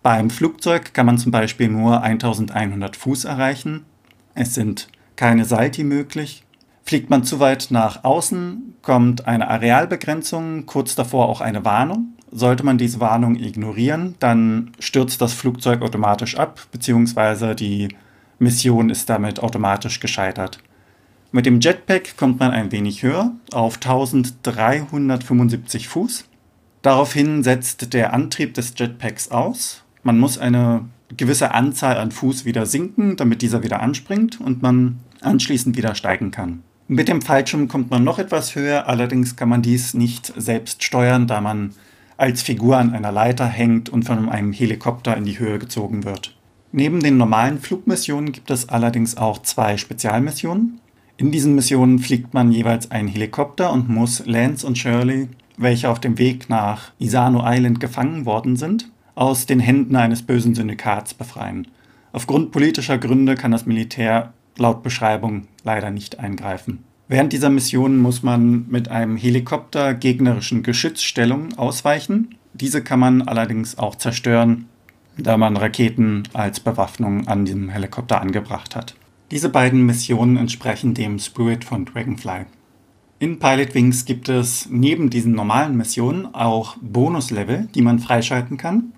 Beim 0.03 0.31
Flugzeug 0.31 0.95
kann 0.95 1.05
man 1.05 1.19
zum 1.19 1.33
Beispiel 1.33 1.69
nur 1.69 2.03
1100 2.03 2.97
Fuß 2.97 3.27
erreichen. 3.27 3.85
Es 4.35 4.55
sind 4.55 4.89
keine 5.17 5.45
Salti 5.45 5.85
möglich. 5.85 6.45
Fliegt 6.89 7.11
man 7.11 7.23
zu 7.23 7.39
weit 7.39 7.67
nach 7.69 8.03
außen, 8.03 8.77
kommt 8.81 9.27
eine 9.27 9.51
Arealbegrenzung, 9.51 10.65
kurz 10.65 10.95
davor 10.95 11.29
auch 11.29 11.43
eine 11.43 11.67
Warnung. 11.67 12.15
Sollte 12.33 12.65
man 12.65 12.79
diese 12.79 12.99
Warnung 12.99 13.37
ignorieren, 13.37 14.15
dann 14.21 14.71
stürzt 14.79 15.21
das 15.21 15.35
Flugzeug 15.35 15.83
automatisch 15.83 16.39
ab, 16.39 16.63
beziehungsweise 16.73 17.55
die 17.55 17.89
Mission 18.39 18.89
ist 18.89 19.11
damit 19.11 19.43
automatisch 19.43 20.01
gescheitert. 20.01 20.61
Mit 21.31 21.45
dem 21.45 21.61
Jetpack 21.61 22.17
kommt 22.17 22.41
man 22.41 22.53
ein 22.53 22.73
wenig 22.73 23.03
höher, 23.03 23.33
auf 23.53 23.75
1375 23.75 25.89
Fuß. 25.89 26.25
Daraufhin 26.81 27.43
setzt 27.43 27.93
der 27.93 28.15
Antrieb 28.15 28.55
des 28.55 28.73
Jetpacks 28.79 29.31
aus. 29.31 29.85
Man 30.03 30.19
muss 30.19 30.39
eine 30.39 30.87
gewisse 31.15 31.53
Anzahl 31.53 31.99
an 31.99 32.13
Fuß 32.13 32.47
wieder 32.47 32.65
sinken, 32.65 33.19
damit 33.19 33.43
dieser 33.43 33.63
wieder 33.63 33.81
anspringt 33.81 34.41
und 34.41 34.63
man 34.63 35.01
anschließend 35.21 35.77
wieder 35.77 35.95
steigen 35.95 36.31
kann. 36.31 36.63
Mit 36.91 37.09
dem 37.09 37.21
Fallschirm 37.21 37.69
kommt 37.69 37.91
man 37.91 38.03
noch 38.03 38.19
etwas 38.19 38.55
höher, 38.55 38.89
allerdings 38.89 39.37
kann 39.37 39.51
man 39.51 39.61
dies 39.61 39.93
nicht 39.93 40.33
selbst 40.39 40.83
steuern, 40.83 41.27
da 41.27 41.43
man 41.43 41.75
als 42.17 42.41
Figur 42.41 42.79
an 42.79 42.95
einer 42.95 43.13
Leiter 43.13 43.47
hängt 43.47 43.91
und 43.91 44.05
von 44.05 44.31
einem 44.31 44.55
Helikopter 44.55 45.15
in 45.15 45.25
die 45.25 45.39
Höhe 45.39 45.59
gezogen 45.59 46.05
wird. 46.05 46.35
Neben 46.73 47.01
den 47.01 47.19
normalen 47.19 47.61
Flugmissionen 47.61 48.33
gibt 48.33 48.51
es 48.51 48.71
allerdings 48.71 49.19
auch 49.19 49.43
zwei 49.43 49.77
Spezialmissionen. 49.77 50.81
In 51.19 51.31
diesen 51.31 51.55
Missionen 51.55 51.99
fliegt 51.99 52.33
man 52.33 52.53
jeweils 52.53 52.91
einen 52.91 53.09
Helikopter 53.09 53.71
und 53.71 53.91
muss 53.91 54.25
Lance 54.25 54.67
und 54.67 54.79
Shirley, 54.79 55.29
welche 55.59 55.91
auf 55.91 56.01
dem 56.01 56.17
Weg 56.17 56.49
nach 56.49 56.93
Isano 56.99 57.43
Island 57.45 57.81
gefangen 57.81 58.25
worden 58.25 58.57
sind, 58.57 58.91
aus 59.15 59.45
den 59.45 59.61
Händen 59.61 59.95
eines 59.95 60.23
bösen 60.23 60.55
Syndikats 60.55 61.13
befreien. 61.13 61.69
Aufgrund 62.13 62.51
politischer 62.51 62.97
Gründe 62.97 63.35
kann 63.35 63.51
das 63.51 63.67
Militär 63.67 64.33
laut 64.57 64.83
Beschreibung 64.83 65.49
leider 65.69 65.91
nicht 65.91 66.19
eingreifen. 66.19 66.85
Während 67.09 67.35
dieser 67.35 67.51
Mission 67.51 67.99
muss 67.99 68.23
man 68.23 68.67
mit 68.69 68.89
einem 68.89 69.19
Helikopter 69.19 69.93
gegnerischen 69.93 70.63
Geschützstellungen 70.63 71.59
ausweichen. 71.59 72.37
Diese 72.55 72.83
kann 72.83 73.01
man 73.01 73.23
allerdings 73.23 73.77
auch 73.77 73.95
zerstören, 73.95 74.67
da 75.19 75.37
man 75.37 75.59
Raketen 75.59 76.23
als 76.33 76.61
Bewaffnung 76.61 77.29
an 77.29 77.45
diesem 77.45 77.69
Helikopter 77.69 78.21
angebracht 78.21 78.75
hat. 78.77 78.95
Diese 79.31 79.51
beiden 79.51 79.85
Missionen 79.85 80.39
entsprechen 80.39 80.95
dem 80.95 81.19
Spirit 81.19 81.65
von 81.65 81.85
Dragonfly. 81.85 82.47
In 83.19 83.39
Pilot 83.39 83.75
Wings 83.75 84.07
gibt 84.07 84.31
es 84.31 84.69
neben 84.71 85.11
diesen 85.11 85.33
normalen 85.33 85.77
Missionen 85.77 86.35
auch 86.35 86.77
Bonuslevel, 86.81 87.69
die 87.75 87.83
man 87.83 87.99
freischalten 87.99 88.57
kann. 88.57 88.93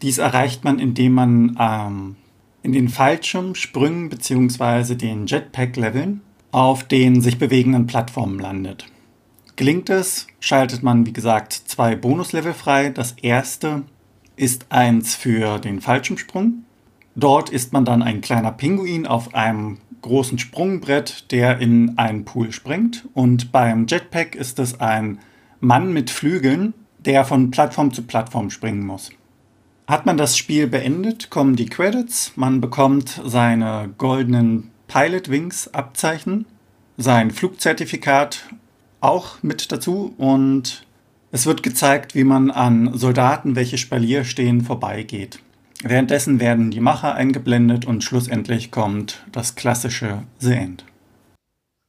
Dies 0.00 0.16
erreicht 0.16 0.64
man, 0.64 0.78
indem 0.78 1.12
man 1.12 1.56
ähm, 1.60 2.16
in 2.66 2.72
den 2.72 2.88
Fallschirmsprüngen 2.88 4.08
bzw. 4.08 4.96
den 4.96 5.26
Jetpack-Leveln 5.26 6.20
auf 6.50 6.84
den 6.84 7.20
sich 7.20 7.38
bewegenden 7.38 7.86
Plattformen 7.86 8.38
landet. 8.38 8.86
Gelingt 9.56 9.88
es, 9.88 10.26
schaltet 10.40 10.82
man 10.82 11.06
wie 11.06 11.12
gesagt 11.12 11.52
zwei 11.52 11.94
Bonuslevel 11.96 12.54
frei. 12.54 12.90
Das 12.90 13.12
erste 13.22 13.82
ist 14.36 14.66
eins 14.68 15.14
für 15.14 15.58
den 15.58 15.80
Fallschirmsprung 15.80 16.64
Dort 17.18 17.48
ist 17.48 17.72
man 17.72 17.86
dann 17.86 18.02
ein 18.02 18.20
kleiner 18.20 18.52
Pinguin 18.52 19.06
auf 19.06 19.34
einem 19.34 19.78
großen 20.02 20.38
Sprungbrett, 20.38 21.32
der 21.32 21.60
in 21.60 21.96
einen 21.96 22.26
Pool 22.26 22.52
springt. 22.52 23.08
Und 23.14 23.52
beim 23.52 23.86
Jetpack 23.86 24.34
ist 24.34 24.58
es 24.58 24.80
ein 24.80 25.18
Mann 25.60 25.94
mit 25.94 26.10
Flügeln, 26.10 26.74
der 26.98 27.24
von 27.24 27.50
Plattform 27.50 27.94
zu 27.94 28.02
Plattform 28.02 28.50
springen 28.50 28.84
muss. 28.84 29.10
Hat 29.86 30.04
man 30.04 30.16
das 30.16 30.36
Spiel 30.36 30.66
beendet, 30.66 31.30
kommen 31.30 31.54
die 31.54 31.66
Credits. 31.66 32.32
Man 32.34 32.60
bekommt 32.60 33.20
seine 33.24 33.90
goldenen 33.98 34.72
Pilot 34.88 35.30
Wings 35.30 35.72
Abzeichen, 35.72 36.44
sein 36.96 37.30
Flugzertifikat 37.30 38.48
auch 39.00 39.42
mit 39.42 39.70
dazu 39.70 40.12
und 40.18 40.84
es 41.30 41.46
wird 41.46 41.62
gezeigt, 41.62 42.16
wie 42.16 42.24
man 42.24 42.50
an 42.50 42.94
Soldaten, 42.94 43.54
welche 43.54 43.78
Spalier 43.78 44.24
stehen, 44.24 44.62
vorbeigeht. 44.62 45.38
Währenddessen 45.84 46.40
werden 46.40 46.72
die 46.72 46.80
Macher 46.80 47.14
eingeblendet 47.14 47.84
und 47.84 48.02
schlussendlich 48.02 48.72
kommt 48.72 49.24
das 49.30 49.54
klassische 49.54 50.22
The 50.38 50.52
End. 50.52 50.84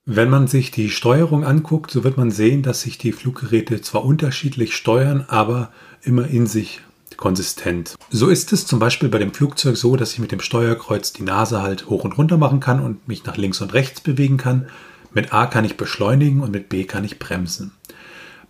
Wenn 0.05 0.29
man 0.29 0.47
sich 0.47 0.69
die 0.69 0.89
Steuerung 0.89 1.43
anguckt, 1.43 1.91
so 1.91 2.03
wird 2.03 2.17
man 2.17 2.29
sehen, 2.29 2.61
dass 2.61 2.81
sich 2.81 2.97
die 2.97 3.11
Fluggeräte 3.11 3.81
zwar 3.81 4.05
unterschiedlich 4.05 4.75
steuern, 4.75 5.25
aber 5.27 5.71
immer 6.03 6.27
in 6.27 6.45
sich 6.45 6.81
konsistent. 7.17 7.95
So 8.09 8.27
ist 8.27 8.53
es 8.53 8.65
zum 8.65 8.79
Beispiel 8.79 9.09
bei 9.09 9.17
dem 9.17 9.33
Flugzeug 9.33 9.75
so, 9.75 9.95
dass 9.95 10.13
ich 10.13 10.19
mit 10.19 10.31
dem 10.31 10.39
Steuerkreuz 10.39 11.13
die 11.13 11.23
Nase 11.23 11.61
halt 11.61 11.87
hoch 11.87 12.03
und 12.03 12.17
runter 12.17 12.37
machen 12.37 12.59
kann 12.59 12.79
und 12.79 13.07
mich 13.07 13.25
nach 13.25 13.37
links 13.37 13.61
und 13.61 13.73
rechts 13.73 14.01
bewegen 14.01 14.37
kann. 14.37 14.67
Mit 15.13 15.33
A 15.33 15.47
kann 15.47 15.65
ich 15.65 15.77
beschleunigen 15.77 16.41
und 16.41 16.51
mit 16.51 16.69
B 16.69 16.83
kann 16.83 17.03
ich 17.03 17.19
bremsen. 17.19 17.71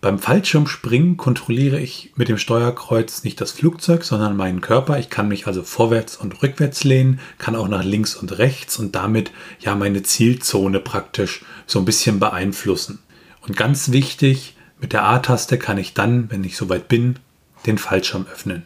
Beim 0.00 0.20
Fallschirmspringen 0.20 1.16
kontrolliere 1.16 1.80
ich 1.80 2.12
mit 2.14 2.28
dem 2.28 2.38
Steuerkreuz 2.38 3.24
nicht 3.24 3.40
das 3.40 3.50
Flugzeug, 3.50 4.04
sondern 4.04 4.36
meinen 4.36 4.60
Körper. 4.60 4.96
Ich 5.00 5.10
kann 5.10 5.26
mich 5.26 5.48
also 5.48 5.64
vorwärts 5.64 6.16
und 6.16 6.40
rückwärts 6.40 6.84
lehnen, 6.84 7.18
kann 7.38 7.56
auch 7.56 7.66
nach 7.66 7.82
links 7.82 8.14
und 8.14 8.38
rechts 8.38 8.78
und 8.78 8.94
damit 8.94 9.32
ja 9.58 9.74
meine 9.74 10.04
Zielzone 10.04 10.78
praktisch 10.78 11.44
so 11.66 11.80
ein 11.80 11.84
bisschen 11.84 12.20
beeinflussen. 12.20 13.00
Und 13.40 13.56
ganz 13.56 13.90
wichtig, 13.90 14.54
mit 14.80 14.92
der 14.92 15.02
A-Taste 15.02 15.58
kann 15.58 15.78
ich 15.78 15.94
dann, 15.94 16.30
wenn 16.30 16.44
ich 16.44 16.56
soweit 16.56 16.86
bin, 16.86 17.18
den 17.66 17.78
Fallschirm 17.78 18.26
öffnen. 18.32 18.64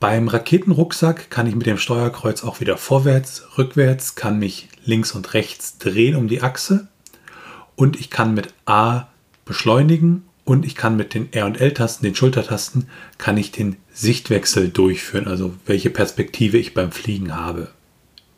Beim 0.00 0.28
Raketenrucksack 0.28 1.30
kann 1.30 1.46
ich 1.46 1.54
mit 1.54 1.66
dem 1.66 1.78
Steuerkreuz 1.78 2.42
auch 2.42 2.60
wieder 2.60 2.76
vorwärts, 2.76 3.44
rückwärts, 3.56 4.16
kann 4.16 4.38
mich 4.38 4.68
links 4.84 5.12
und 5.12 5.32
rechts 5.34 5.78
drehen 5.78 6.16
um 6.16 6.26
die 6.26 6.42
Achse 6.42 6.88
und 7.76 7.98
ich 7.98 8.10
kann 8.10 8.34
mit 8.34 8.52
A 8.66 9.06
beschleunigen 9.44 10.24
und 10.44 10.64
ich 10.64 10.74
kann 10.74 10.96
mit 10.96 11.14
den 11.14 11.32
R- 11.32 11.46
und 11.46 11.60
L-Tasten, 11.60 12.04
den 12.04 12.14
Schultertasten, 12.14 12.88
kann 13.18 13.36
ich 13.36 13.52
den 13.52 13.76
Sichtwechsel 13.92 14.70
durchführen, 14.70 15.28
also 15.28 15.54
welche 15.66 15.90
Perspektive 15.90 16.58
ich 16.58 16.74
beim 16.74 16.90
Fliegen 16.90 17.36
habe. 17.36 17.68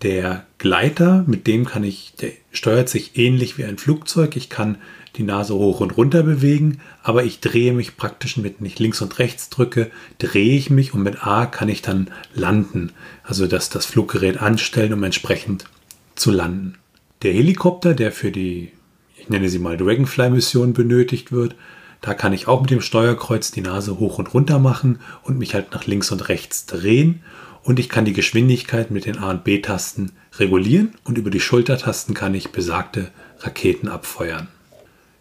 Der 0.02 0.44
Gleiter, 0.64 1.24
mit 1.26 1.46
dem 1.46 1.66
kann 1.66 1.84
ich, 1.84 2.14
der 2.18 2.30
steuert 2.50 2.88
sich 2.88 3.18
ähnlich 3.18 3.58
wie 3.58 3.66
ein 3.66 3.76
Flugzeug. 3.76 4.34
Ich 4.34 4.48
kann 4.48 4.78
die 5.16 5.22
Nase 5.22 5.52
hoch 5.52 5.80
und 5.80 5.98
runter 5.98 6.22
bewegen, 6.22 6.80
aber 7.02 7.22
ich 7.22 7.40
drehe 7.40 7.74
mich 7.74 7.98
praktisch 7.98 8.38
mit, 8.38 8.58
wenn 8.58 8.66
ich 8.66 8.78
links 8.78 9.02
und 9.02 9.18
rechts 9.18 9.50
drücke, 9.50 9.90
drehe 10.16 10.56
ich 10.56 10.70
mich 10.70 10.94
und 10.94 11.02
mit 11.02 11.26
A 11.26 11.44
kann 11.44 11.68
ich 11.68 11.82
dann 11.82 12.10
landen. 12.34 12.92
Also 13.24 13.46
dass 13.46 13.68
das 13.68 13.84
Fluggerät 13.84 14.40
anstellen, 14.40 14.94
um 14.94 15.02
entsprechend 15.02 15.66
zu 16.14 16.30
landen. 16.30 16.76
Der 17.20 17.34
Helikopter, 17.34 17.92
der 17.92 18.10
für 18.10 18.30
die, 18.30 18.72
ich 19.18 19.28
nenne 19.28 19.50
sie 19.50 19.58
mal 19.58 19.76
Dragonfly-Mission 19.76 20.72
benötigt 20.72 21.30
wird, 21.30 21.56
da 22.00 22.14
kann 22.14 22.32
ich 22.32 22.48
auch 22.48 22.62
mit 22.62 22.70
dem 22.70 22.80
Steuerkreuz 22.80 23.50
die 23.50 23.60
Nase 23.60 23.98
hoch 23.98 24.18
und 24.18 24.32
runter 24.32 24.58
machen 24.58 25.00
und 25.24 25.38
mich 25.38 25.52
halt 25.52 25.72
nach 25.72 25.84
links 25.84 26.10
und 26.10 26.30
rechts 26.30 26.64
drehen. 26.64 27.20
Und 27.64 27.78
ich 27.78 27.88
kann 27.88 28.04
die 28.04 28.12
Geschwindigkeit 28.12 28.90
mit 28.90 29.06
den 29.06 29.18
A- 29.18 29.30
und 29.30 29.42
B-Tasten 29.42 30.12
regulieren 30.38 30.94
und 31.02 31.16
über 31.16 31.30
die 31.30 31.40
Schultertasten 31.40 32.14
kann 32.14 32.34
ich 32.34 32.52
besagte 32.52 33.10
Raketen 33.40 33.88
abfeuern. 33.88 34.48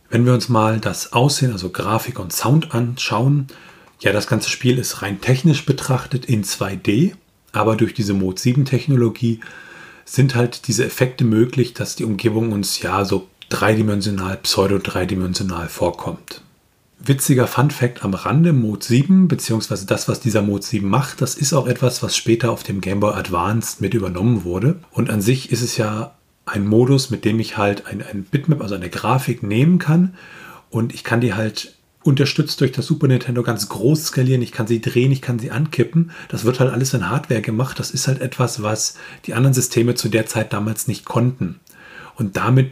Wenn 0.09 0.25
wir 0.25 0.33
uns 0.33 0.49
mal 0.49 0.79
das 0.79 1.13
Aussehen, 1.13 1.53
also 1.53 1.69
Grafik 1.69 2.19
und 2.19 2.33
Sound 2.33 2.75
anschauen, 2.75 3.47
ja, 4.01 4.11
das 4.11 4.27
ganze 4.27 4.49
Spiel 4.49 4.77
ist 4.77 5.01
rein 5.01 5.21
technisch 5.21 5.65
betrachtet 5.65 6.25
in 6.25 6.43
2D, 6.43 7.13
aber 7.53 7.77
durch 7.77 7.93
diese 7.93 8.13
Mode 8.13 8.39
7 8.39 8.65
Technologie 8.65 9.39
sind 10.03 10.35
halt 10.35 10.67
diese 10.67 10.85
Effekte 10.85 11.23
möglich, 11.23 11.73
dass 11.73 11.95
die 11.95 12.03
Umgebung 12.03 12.51
uns 12.51 12.81
ja 12.81 13.05
so 13.05 13.29
dreidimensional, 13.47 14.37
pseudo-dreidimensional 14.37 15.69
vorkommt. 15.69 16.41
Witziger 17.05 17.47
Fun 17.47 17.69
Fact 17.69 18.05
am 18.05 18.13
Rande, 18.13 18.53
Mode 18.53 18.85
7, 18.85 19.27
beziehungsweise 19.27 19.85
das, 19.85 20.07
was 20.07 20.21
dieser 20.21 20.41
Mode 20.41 20.63
7 20.63 20.87
macht, 20.87 21.21
das 21.21 21.35
ist 21.35 21.51
auch 21.51 21.67
etwas, 21.67 22.01
was 22.01 22.15
später 22.15 22.49
auf 22.49 22.63
dem 22.63 22.79
Game 22.79 23.01
Boy 23.01 23.13
Advance 23.13 23.77
mit 23.79 23.93
übernommen 23.93 24.45
wurde. 24.45 24.79
Und 24.91 25.09
an 25.09 25.21
sich 25.21 25.51
ist 25.51 25.61
es 25.61 25.75
ja 25.75 26.15
ein 26.45 26.65
Modus, 26.65 27.09
mit 27.09 27.25
dem 27.25 27.41
ich 27.41 27.57
halt 27.57 27.87
ein, 27.87 28.01
ein 28.01 28.23
Bitmap, 28.23 28.61
also 28.61 28.75
eine 28.75 28.89
Grafik 28.89 29.43
nehmen 29.43 29.79
kann 29.79 30.15
und 30.69 30.93
ich 30.93 31.03
kann 31.03 31.19
die 31.19 31.33
halt 31.33 31.75
unterstützt 32.03 32.61
durch 32.61 32.71
das 32.71 32.85
Super 32.85 33.07
Nintendo 33.07 33.43
ganz 33.43 33.67
groß 33.69 34.05
skalieren. 34.05 34.41
Ich 34.41 34.51
kann 34.51 34.67
sie 34.67 34.81
drehen, 34.81 35.11
ich 35.11 35.21
kann 35.21 35.39
sie 35.39 35.51
ankippen. 35.51 36.11
Das 36.27 36.43
wird 36.43 36.59
halt 36.59 36.71
alles 36.71 36.93
in 36.93 37.09
Hardware 37.09 37.41
gemacht. 37.41 37.79
Das 37.79 37.91
ist 37.91 38.07
halt 38.07 38.21
etwas, 38.21 38.61
was 38.61 38.95
die 39.25 39.33
anderen 39.33 39.53
Systeme 39.53 39.95
zu 39.95 40.09
der 40.09 40.25
Zeit 40.25 40.51
damals 40.51 40.87
nicht 40.87 41.05
konnten. 41.05 41.59
Und 42.15 42.35
damit 42.35 42.71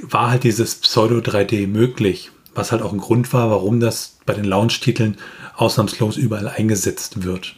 war 0.00 0.30
halt 0.30 0.44
dieses 0.44 0.76
Pseudo 0.76 1.18
3D 1.18 1.66
möglich 1.66 2.30
was 2.54 2.72
halt 2.72 2.82
auch 2.82 2.92
ein 2.92 2.98
Grund 2.98 3.32
war, 3.32 3.50
warum 3.50 3.80
das 3.80 4.18
bei 4.26 4.34
den 4.34 4.44
Launch-Titeln 4.44 5.16
ausnahmslos 5.56 6.16
überall 6.16 6.48
eingesetzt 6.48 7.24
wird. 7.24 7.56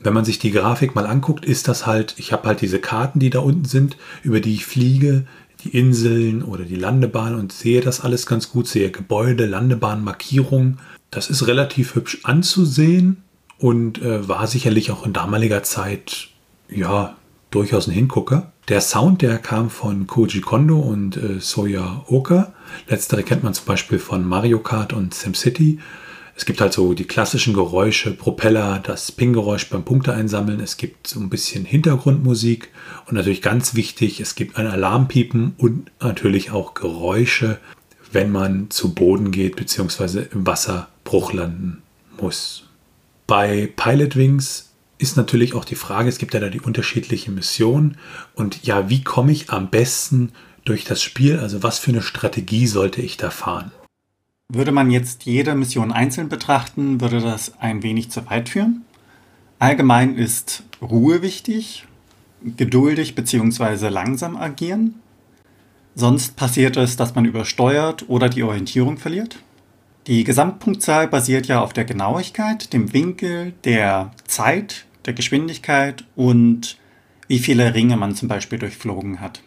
Wenn 0.00 0.14
man 0.14 0.24
sich 0.24 0.38
die 0.38 0.50
Grafik 0.50 0.94
mal 0.94 1.06
anguckt, 1.06 1.44
ist 1.44 1.68
das 1.68 1.86
halt, 1.86 2.14
ich 2.18 2.32
habe 2.32 2.48
halt 2.48 2.60
diese 2.60 2.80
Karten, 2.80 3.20
die 3.20 3.30
da 3.30 3.38
unten 3.38 3.64
sind, 3.64 3.96
über 4.22 4.40
die 4.40 4.54
ich 4.54 4.66
fliege, 4.66 5.26
die 5.62 5.76
Inseln 5.76 6.42
oder 6.42 6.64
die 6.64 6.76
Landebahn 6.76 7.36
und 7.36 7.52
sehe 7.52 7.80
das 7.80 8.00
alles 8.00 8.26
ganz 8.26 8.50
gut, 8.50 8.66
sehe 8.66 8.90
Gebäude, 8.90 9.46
Landebahn, 9.46 10.02
Markierungen. 10.02 10.80
Das 11.10 11.30
ist 11.30 11.46
relativ 11.46 11.94
hübsch 11.94 12.20
anzusehen 12.24 13.22
und 13.58 14.02
äh, 14.02 14.26
war 14.26 14.48
sicherlich 14.48 14.90
auch 14.90 15.06
in 15.06 15.12
damaliger 15.12 15.62
Zeit 15.62 16.28
ja 16.68 17.16
durchaus 17.54 17.86
ein 17.86 17.92
Hingucker. 17.92 18.52
Der 18.68 18.80
Sound, 18.80 19.22
der 19.22 19.38
kam 19.38 19.70
von 19.70 20.06
Koji 20.06 20.40
Kondo 20.40 20.78
und 20.78 21.16
äh, 21.16 21.40
Soya 21.40 22.04
Oka. 22.08 22.52
Letztere 22.88 23.22
kennt 23.22 23.44
man 23.44 23.54
zum 23.54 23.66
Beispiel 23.66 23.98
von 23.98 24.26
Mario 24.26 24.58
Kart 24.58 24.92
und 24.92 25.14
SimCity. 25.14 25.78
Es 26.34 26.46
gibt 26.46 26.60
halt 26.60 26.72
so 26.72 26.94
die 26.94 27.04
klassischen 27.04 27.52
Geräusche, 27.52 28.10
Propeller, 28.12 28.80
das 28.82 29.12
Ping-Geräusch 29.12 29.68
beim 29.68 29.84
Punkte 29.84 30.14
einsammeln. 30.14 30.60
Es 30.60 30.76
gibt 30.76 31.06
so 31.06 31.20
ein 31.20 31.28
bisschen 31.28 31.64
Hintergrundmusik 31.64 32.70
und 33.06 33.14
natürlich 33.14 33.42
ganz 33.42 33.74
wichtig, 33.74 34.20
es 34.20 34.34
gibt 34.34 34.56
ein 34.56 34.66
Alarmpiepen 34.66 35.54
und 35.58 35.90
natürlich 36.00 36.50
auch 36.50 36.74
Geräusche, 36.74 37.58
wenn 38.12 38.32
man 38.32 38.70
zu 38.70 38.94
Boden 38.94 39.30
geht 39.30 39.56
bzw. 39.56 40.24
im 40.32 40.46
Wasser 40.46 40.88
Bruch 41.04 41.32
landen 41.32 41.82
muss. 42.18 42.64
Bei 43.26 43.70
Pilotwings 43.76 44.71
ist 45.02 45.16
natürlich 45.16 45.54
auch 45.54 45.64
die 45.64 45.74
Frage, 45.74 46.08
es 46.08 46.18
gibt 46.18 46.34
ja 46.34 46.40
da 46.40 46.48
die 46.48 46.60
unterschiedlichen 46.60 47.34
Missionen 47.34 47.98
und 48.34 48.64
ja, 48.64 48.88
wie 48.88 49.02
komme 49.02 49.32
ich 49.32 49.50
am 49.50 49.68
besten 49.70 50.32
durch 50.64 50.84
das 50.84 51.02
Spiel? 51.02 51.38
Also 51.38 51.62
was 51.62 51.78
für 51.78 51.90
eine 51.90 52.02
Strategie 52.02 52.66
sollte 52.66 53.02
ich 53.02 53.16
da 53.16 53.30
fahren? 53.30 53.72
Würde 54.48 54.72
man 54.72 54.90
jetzt 54.90 55.24
jede 55.24 55.54
Mission 55.54 55.92
einzeln 55.92 56.28
betrachten, 56.28 57.00
würde 57.00 57.20
das 57.20 57.58
ein 57.58 57.82
wenig 57.82 58.10
zu 58.10 58.28
weit 58.30 58.48
führen. 58.48 58.84
Allgemein 59.58 60.16
ist 60.16 60.64
Ruhe 60.80 61.22
wichtig, 61.22 61.86
geduldig 62.44 63.14
bzw. 63.14 63.88
langsam 63.88 64.36
agieren. 64.36 64.96
Sonst 65.94 66.36
passiert 66.36 66.76
es, 66.76 66.96
dass 66.96 67.14
man 67.14 67.24
übersteuert 67.24 68.08
oder 68.08 68.28
die 68.28 68.42
Orientierung 68.42 68.98
verliert. 68.98 69.38
Die 70.06 70.24
Gesamtpunktzahl 70.24 71.06
basiert 71.06 71.46
ja 71.46 71.60
auf 71.60 71.72
der 71.72 71.84
Genauigkeit, 71.84 72.72
dem 72.72 72.92
Winkel, 72.92 73.52
der 73.64 74.10
Zeit, 74.26 74.86
der 75.06 75.14
Geschwindigkeit 75.14 76.04
und 76.16 76.78
wie 77.28 77.38
viele 77.38 77.74
Ringe 77.74 77.96
man 77.96 78.14
zum 78.14 78.28
Beispiel 78.28 78.58
durchflogen 78.58 79.20
hat. 79.20 79.42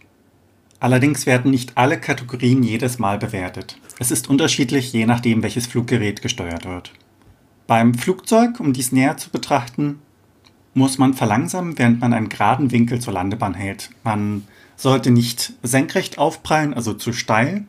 Allerdings 0.80 1.26
werden 1.26 1.52
nicht 1.52 1.78
alle 1.78 2.00
Kategorien 2.00 2.64
jedes 2.64 3.00
Mal 3.00 3.18
bewertet. 3.18 3.78
Es 4.00 4.12
ist 4.12 4.30
unterschiedlich, 4.30 4.92
je 4.94 5.06
nachdem, 5.06 5.42
welches 5.42 5.68
Fluggerät 5.68 6.22
gesteuert 6.22 6.66
wird. 6.66 6.92
Beim 7.68 7.94
Flugzeug, 7.94 8.60
um 8.60 8.74
dies 8.74 8.92
näher 8.92 9.18
zu 9.18 9.30
betrachten, 9.30 10.00
muss 10.74 10.98
man 10.98 11.14
verlangsamen, 11.14 11.78
während 11.78 12.02
man 12.02 12.14
einen 12.14 12.30
geraden 12.30 12.72
Winkel 12.72 13.00
zur 13.00 13.14
Landebahn 13.14 13.54
hält. 13.54 13.90
Man 14.04 14.46
sollte 14.76 15.10
nicht 15.10 15.54
senkrecht 15.64 16.18
aufprallen, 16.18 16.74
also 16.74 16.94
zu 16.94 17.14
steil. 17.14 17.64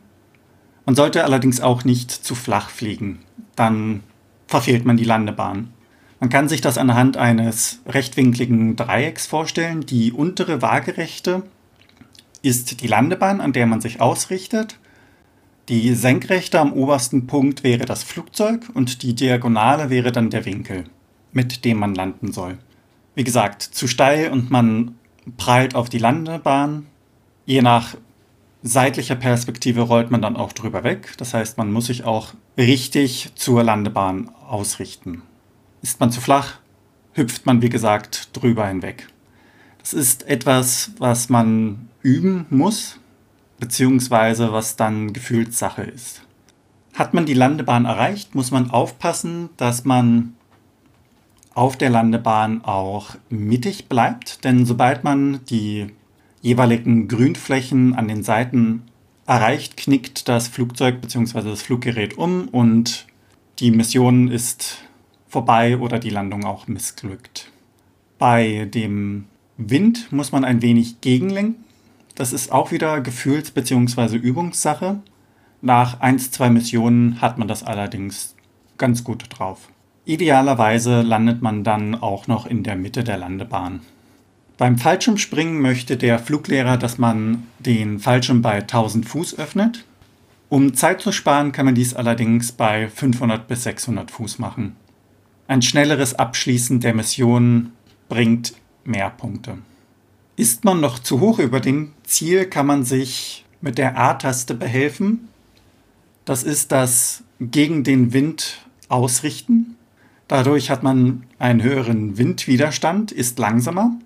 Man 0.85 0.95
sollte 0.95 1.23
allerdings 1.23 1.61
auch 1.61 1.85
nicht 1.85 2.11
zu 2.11 2.35
flach 2.35 2.69
fliegen. 2.69 3.19
Dann 3.55 4.03
verfehlt 4.47 4.85
man 4.85 4.97
die 4.97 5.05
Landebahn. 5.05 5.71
Man 6.19 6.29
kann 6.29 6.49
sich 6.49 6.61
das 6.61 6.77
anhand 6.77 7.15
eines 7.15 7.81
rechtwinkligen 7.85 8.75
Dreiecks 8.75 9.27
vorstellen. 9.27 9.85
Die 9.85 10.11
untere 10.11 10.61
waagerechte 10.61 11.43
ist 12.41 12.81
die 12.81 12.87
Landebahn, 12.87 13.39
an 13.39 13.53
der 13.53 13.67
man 13.67 13.81
sich 13.81 14.01
ausrichtet. 14.01 14.79
Die 15.69 15.93
senkrechte 15.93 16.59
am 16.59 16.73
obersten 16.73 17.27
Punkt 17.27 17.63
wäre 17.63 17.85
das 17.85 18.03
Flugzeug 18.03 18.67
und 18.73 19.03
die 19.03 19.13
diagonale 19.13 19.89
wäre 19.89 20.11
dann 20.11 20.29
der 20.29 20.45
Winkel, 20.45 20.85
mit 21.33 21.65
dem 21.65 21.77
man 21.77 21.93
landen 21.93 22.31
soll. 22.31 22.57
Wie 23.15 23.23
gesagt, 23.23 23.61
zu 23.61 23.87
steil 23.87 24.31
und 24.31 24.49
man 24.49 24.95
prallt 25.35 25.75
auf 25.75 25.89
die 25.89 25.97
Landebahn. 25.97 26.87
Je 27.45 27.61
nach 27.61 27.95
seitlicher 28.63 29.15
Perspektive 29.15 29.81
rollt 29.81 30.09
man 30.09 30.21
dann 30.21 30.37
auch 30.37 30.53
drüber 30.53 30.83
weg. 30.83 31.13
Das 31.17 31.33
heißt, 31.33 31.57
man 31.57 31.71
muss 31.71 31.87
sich 31.87 32.05
auch 32.05 32.33
richtig 32.57 33.31
zur 33.35 33.63
Landebahn 33.63 34.31
ausrichten. 34.47 35.21
Ist 35.81 35.99
man 35.99 36.11
zu 36.11 36.21
flach, 36.21 36.59
hüpft 37.13 37.45
man, 37.45 37.61
wie 37.61 37.69
gesagt, 37.69 38.29
drüber 38.33 38.67
hinweg. 38.67 39.07
Das 39.79 39.93
ist 39.93 40.27
etwas, 40.27 40.91
was 40.97 41.29
man 41.29 41.89
üben 42.01 42.45
muss, 42.49 42.99
beziehungsweise 43.59 44.51
was 44.51 44.75
dann 44.75 45.13
Gefühlssache 45.13 45.83
ist. 45.83 46.21
Hat 46.93 47.13
man 47.13 47.25
die 47.25 47.33
Landebahn 47.33 47.85
erreicht, 47.85 48.35
muss 48.35 48.51
man 48.51 48.71
aufpassen, 48.71 49.49
dass 49.57 49.85
man 49.85 50.33
auf 51.53 51.75
der 51.75 51.89
Landebahn 51.89 52.63
auch 52.63 53.15
mittig 53.29 53.87
bleibt, 53.89 54.43
denn 54.43 54.65
sobald 54.65 55.03
man 55.03 55.39
die 55.49 55.87
jeweiligen 56.41 57.07
Grünflächen 57.07 57.95
an 57.95 58.07
den 58.07 58.23
Seiten 58.23 58.83
erreicht, 59.25 59.75
knickt 59.75 60.27
das 60.27 60.47
Flugzeug 60.47 61.01
bzw. 61.01 61.41
das 61.41 61.61
Fluggerät 61.61 62.17
um 62.17 62.47
und 62.49 63.07
die 63.59 63.71
Mission 63.71 64.27
ist 64.27 64.77
vorbei 65.27 65.77
oder 65.77 65.99
die 65.99 66.09
Landung 66.09 66.45
auch 66.45 66.67
missglückt. 66.67 67.51
Bei 68.17 68.67
dem 68.73 69.25
Wind 69.57 70.11
muss 70.11 70.31
man 70.31 70.43
ein 70.43 70.61
wenig 70.61 71.01
gegenlenken. 71.01 71.63
Das 72.15 72.33
ist 72.33 72.51
auch 72.51 72.71
wieder 72.71 73.01
Gefühls- 73.01 73.51
bzw. 73.51 74.15
Übungssache. 74.15 74.99
Nach 75.61 75.99
1, 75.99 76.31
2 76.31 76.49
Missionen 76.49 77.21
hat 77.21 77.37
man 77.37 77.47
das 77.47 77.63
allerdings 77.63 78.35
ganz 78.77 79.03
gut 79.03 79.25
drauf. 79.29 79.69
Idealerweise 80.05 81.01
landet 81.01 81.41
man 81.41 81.63
dann 81.63 81.95
auch 81.95 82.27
noch 82.27 82.45
in 82.45 82.63
der 82.63 82.75
Mitte 82.75 83.03
der 83.03 83.17
Landebahn. 83.17 83.81
Beim 84.57 84.77
Fallschirmspringen 84.77 85.61
möchte 85.61 85.97
der 85.97 86.17
Fluglehrer, 86.17 86.77
dass 86.77 86.97
man 86.97 87.43
den 87.59 87.99
Fallschirm 87.99 88.41
bei 88.41 88.61
1000 88.61 89.07
Fuß 89.07 89.37
öffnet. 89.37 89.85
Um 90.49 90.73
Zeit 90.73 91.01
zu 91.01 91.11
sparen, 91.11 91.51
kann 91.51 91.65
man 91.65 91.75
dies 91.75 91.93
allerdings 91.93 92.51
bei 92.53 92.87
500 92.87 93.47
bis 93.47 93.63
600 93.63 94.09
Fuß 94.09 94.39
machen. 94.39 94.75
Ein 95.47 95.61
schnelleres 95.61 96.13
Abschließen 96.13 96.81
der 96.81 96.93
Mission 96.93 97.71
bringt 98.09 98.53
mehr 98.83 99.09
Punkte. 99.09 99.57
Ist 100.35 100.65
man 100.65 100.81
noch 100.81 100.99
zu 100.99 101.21
hoch 101.21 101.39
über 101.39 101.61
dem 101.61 101.93
Ziel, 102.03 102.45
kann 102.45 102.65
man 102.65 102.83
sich 102.83 103.45
mit 103.61 103.77
der 103.77 103.97
A-Taste 103.97 104.53
behelfen. 104.53 105.29
Das 106.25 106.43
ist 106.43 106.73
das 106.73 107.23
gegen 107.39 107.85
den 107.85 108.11
Wind 108.11 108.67
ausrichten. 108.89 109.77
Dadurch 110.27 110.69
hat 110.69 110.83
man 110.83 111.23
einen 111.39 111.63
höheren 111.63 112.17
Windwiderstand, 112.17 113.13
ist 113.13 113.39
langsamer. 113.39 113.97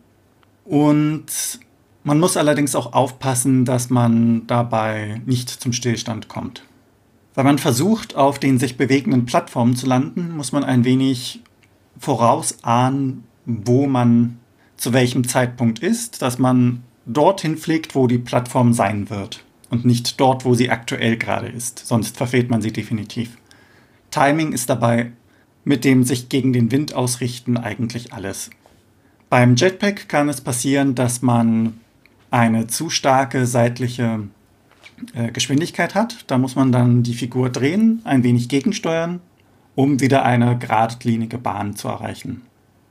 Und 0.63 1.60
man 2.04 2.19
muss 2.19 2.38
allerdings 2.38 2.75
auch 2.75 2.93
aufpassen, 2.93 3.65
dass 3.65 3.89
man 3.89 4.45
dabei 4.45 5.21
nicht 5.25 5.49
zum 5.49 5.73
Stillstand 5.73 6.27
kommt. 6.27 6.63
Wenn 7.34 7.46
man 7.46 7.58
versucht, 7.58 8.15
auf 8.15 8.39
den 8.39 8.60
sich 8.60 8.78
bewegenden 8.78 9.26
Plattformen 9.26 9.76
zu 9.76 9.88
landen, 9.88 10.36
muss 10.36 10.52
man 10.52 10.63
ein 10.63 10.84
wenig 10.84 11.41
vorausahnen, 11.98 13.24
wo 13.46 13.88
man 13.88 14.38
zu 14.78 14.94
welchem 14.94 15.28
Zeitpunkt 15.28 15.80
ist, 15.80 16.22
dass 16.22 16.39
man 16.39 16.84
dorthin 17.06 17.58
fliegt, 17.58 17.96
wo 17.96 18.08
die 18.08 18.17
Plattform 18.17 18.74
sein 18.74 19.10
wird 19.10 19.44
und 19.70 19.86
nicht 19.86 20.20
dort, 20.20 20.46
wo 20.46 20.54
sie 20.54 20.70
aktuell 20.70 21.17
gerade 21.17 21.48
ist. 21.48 21.86
Sonst 21.86 22.17
verfehlt 22.17 22.50
man 22.50 22.62
sie 22.62 22.74
definitiv. 22.74 23.38
Timing 24.12 24.52
ist 24.52 24.70
dabei 24.70 25.12
mit 25.63 25.86
dem 25.86 26.04
sich 26.04 26.30
gegen 26.30 26.54
den 26.54 26.72
Wind 26.72 26.94
ausrichten 26.94 27.58
eigentlich 27.58 28.13
alles. 28.13 28.50
Beim 29.30 29.56
Jetpack 29.56 30.10
kann 30.10 30.30
es 30.30 30.41
passieren, 30.41 30.96
dass 30.96 31.22
man 31.22 31.80
eine 32.30 32.67
zu 32.67 32.89
starke 32.89 33.46
seitliche 33.46 34.22
äh, 35.14 35.32
Geschwindigkeit 35.32 35.96
hat. 35.96 36.26
Da 36.28 36.38
muss 36.38 36.56
man 36.56 36.72
dann 36.72 37.04
die 37.04 37.14
Figur 37.14 37.50
drehen, 37.50 38.02
ein 38.04 38.24
wenig 38.24 38.50
gegensteuern, 38.50 39.20
um 39.76 40.00
wieder 40.00 40.24
eine 40.24 40.58
geradlinige 40.58 41.38
Bahn 41.38 41.76
zu 41.76 41.88
erreichen. 41.88 42.42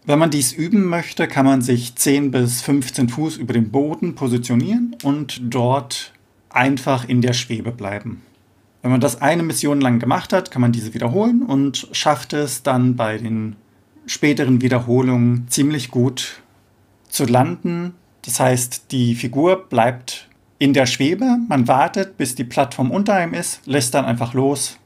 Wenn 0.07 0.19
man 0.19 0.31
dies 0.31 0.53
üben 0.53 0.87
möchte, 0.87 1.29
kann 1.29 1.45
man 1.45 1.61
sich 1.61 1.95
10 1.95 2.31
bis 2.31 2.63
15 2.63 3.11
Fuß 3.11 3.37
über 3.37 3.53
dem 3.53 3.71
Boden 3.71 4.15
positionieren 4.15 4.97
und 5.05 5.41
dort 5.43 6.13
einfach 6.49 7.09
in 7.09 7.21
der 7.21 7.35
Schwebe 7.35 7.71
bleiben. 7.71 8.23
Wenn 8.83 8.91
man 8.91 9.01
das 9.01 9.21
eine 9.21 9.43
Mission 9.43 9.81
lang 9.81 9.99
gemacht 9.99 10.33
hat, 10.33 10.51
kann 10.51 10.63
man 10.63 10.73
diese 10.73 10.95
wiederholen 10.95 11.43
und 11.43 11.89
schafft 11.93 12.33
es 12.33 12.63
dann 12.63 12.97
bei 12.97 13.19
den 13.19 13.57
späteren 14.07 14.63
Wiederholungen 14.63 15.47
ziemlich 15.49 15.91
gut 15.91 16.41
zu 17.11 17.27
landen. 17.27 17.95
Das 18.23 18.41
heißt, 18.41 18.91
die 18.93 19.15
Figur 19.15 19.69
bleibt 19.69 20.30
in 20.61 20.75
der 20.75 20.87
Schwebe. 20.87 21.39
Man 21.49 21.67
wartet, 21.67 22.17
bis 22.19 22.37
die 22.37 22.45
Plattform 22.45 22.93
unter 22.93 23.15
einem 23.15 23.35
ist, 23.35 23.67
lässt 23.67 23.95
dann 23.95 24.05
einfach 24.05 24.35
los 24.35 24.79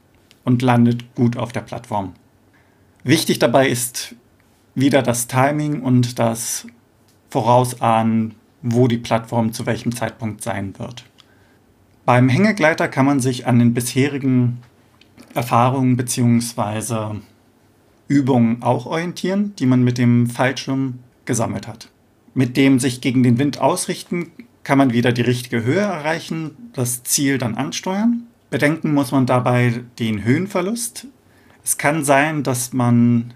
und 0.43 0.63
landet 0.63 1.13
gut 1.13 1.37
auf 1.37 1.51
der 1.51 1.61
Plattform. 1.61 2.13
Wichtig 3.03 3.37
dabei 3.37 3.69
ist 3.69 4.15
wieder 4.73 5.03
das 5.03 5.27
Timing 5.27 5.81
und 5.81 6.17
das 6.17 6.65
Vorausahnen, 7.29 8.35
wo 8.61 8.87
die 8.87 8.97
Plattform 8.97 9.51
zu 9.51 9.65
welchem 9.65 9.93
Zeitpunkt 9.93 10.41
sein 10.41 10.73
wird. 10.79 11.03
Beim 12.05 12.29
Hängegleiter 12.29 12.87
kann 12.87 13.05
man 13.05 13.19
sich 13.19 13.45
an 13.45 13.59
den 13.59 13.73
bisherigen 13.73 14.61
Erfahrungen 15.33 15.97
bzw. 15.97 17.19
Übungen 18.07 18.63
auch 18.63 18.85
orientieren, 18.85 19.53
die 19.59 19.65
man 19.65 19.83
mit 19.83 19.97
dem 19.97 20.27
Fallschirm 20.27 20.99
gesammelt 21.25 21.67
hat. 21.67 21.89
Mit 22.33 22.55
dem 22.55 22.79
sich 22.79 23.01
gegen 23.01 23.23
den 23.23 23.39
Wind 23.39 23.59
ausrichten 23.59 24.31
kann 24.65 24.79
man 24.79 24.91
wieder 24.91 25.13
die 25.13 25.21
richtige 25.21 25.63
Höhe 25.63 25.79
erreichen, 25.79 26.71
das 26.73 27.03
Ziel 27.03 27.37
dann 27.37 27.55
ansteuern. 27.55 28.23
Bedenken 28.49 28.93
muss 28.93 29.11
man 29.11 29.27
dabei 29.27 29.83
den 29.99 30.25
Höhenverlust. 30.25 31.07
Es 31.63 31.77
kann 31.77 32.03
sein, 32.03 32.43
dass 32.43 32.73
man 32.73 33.33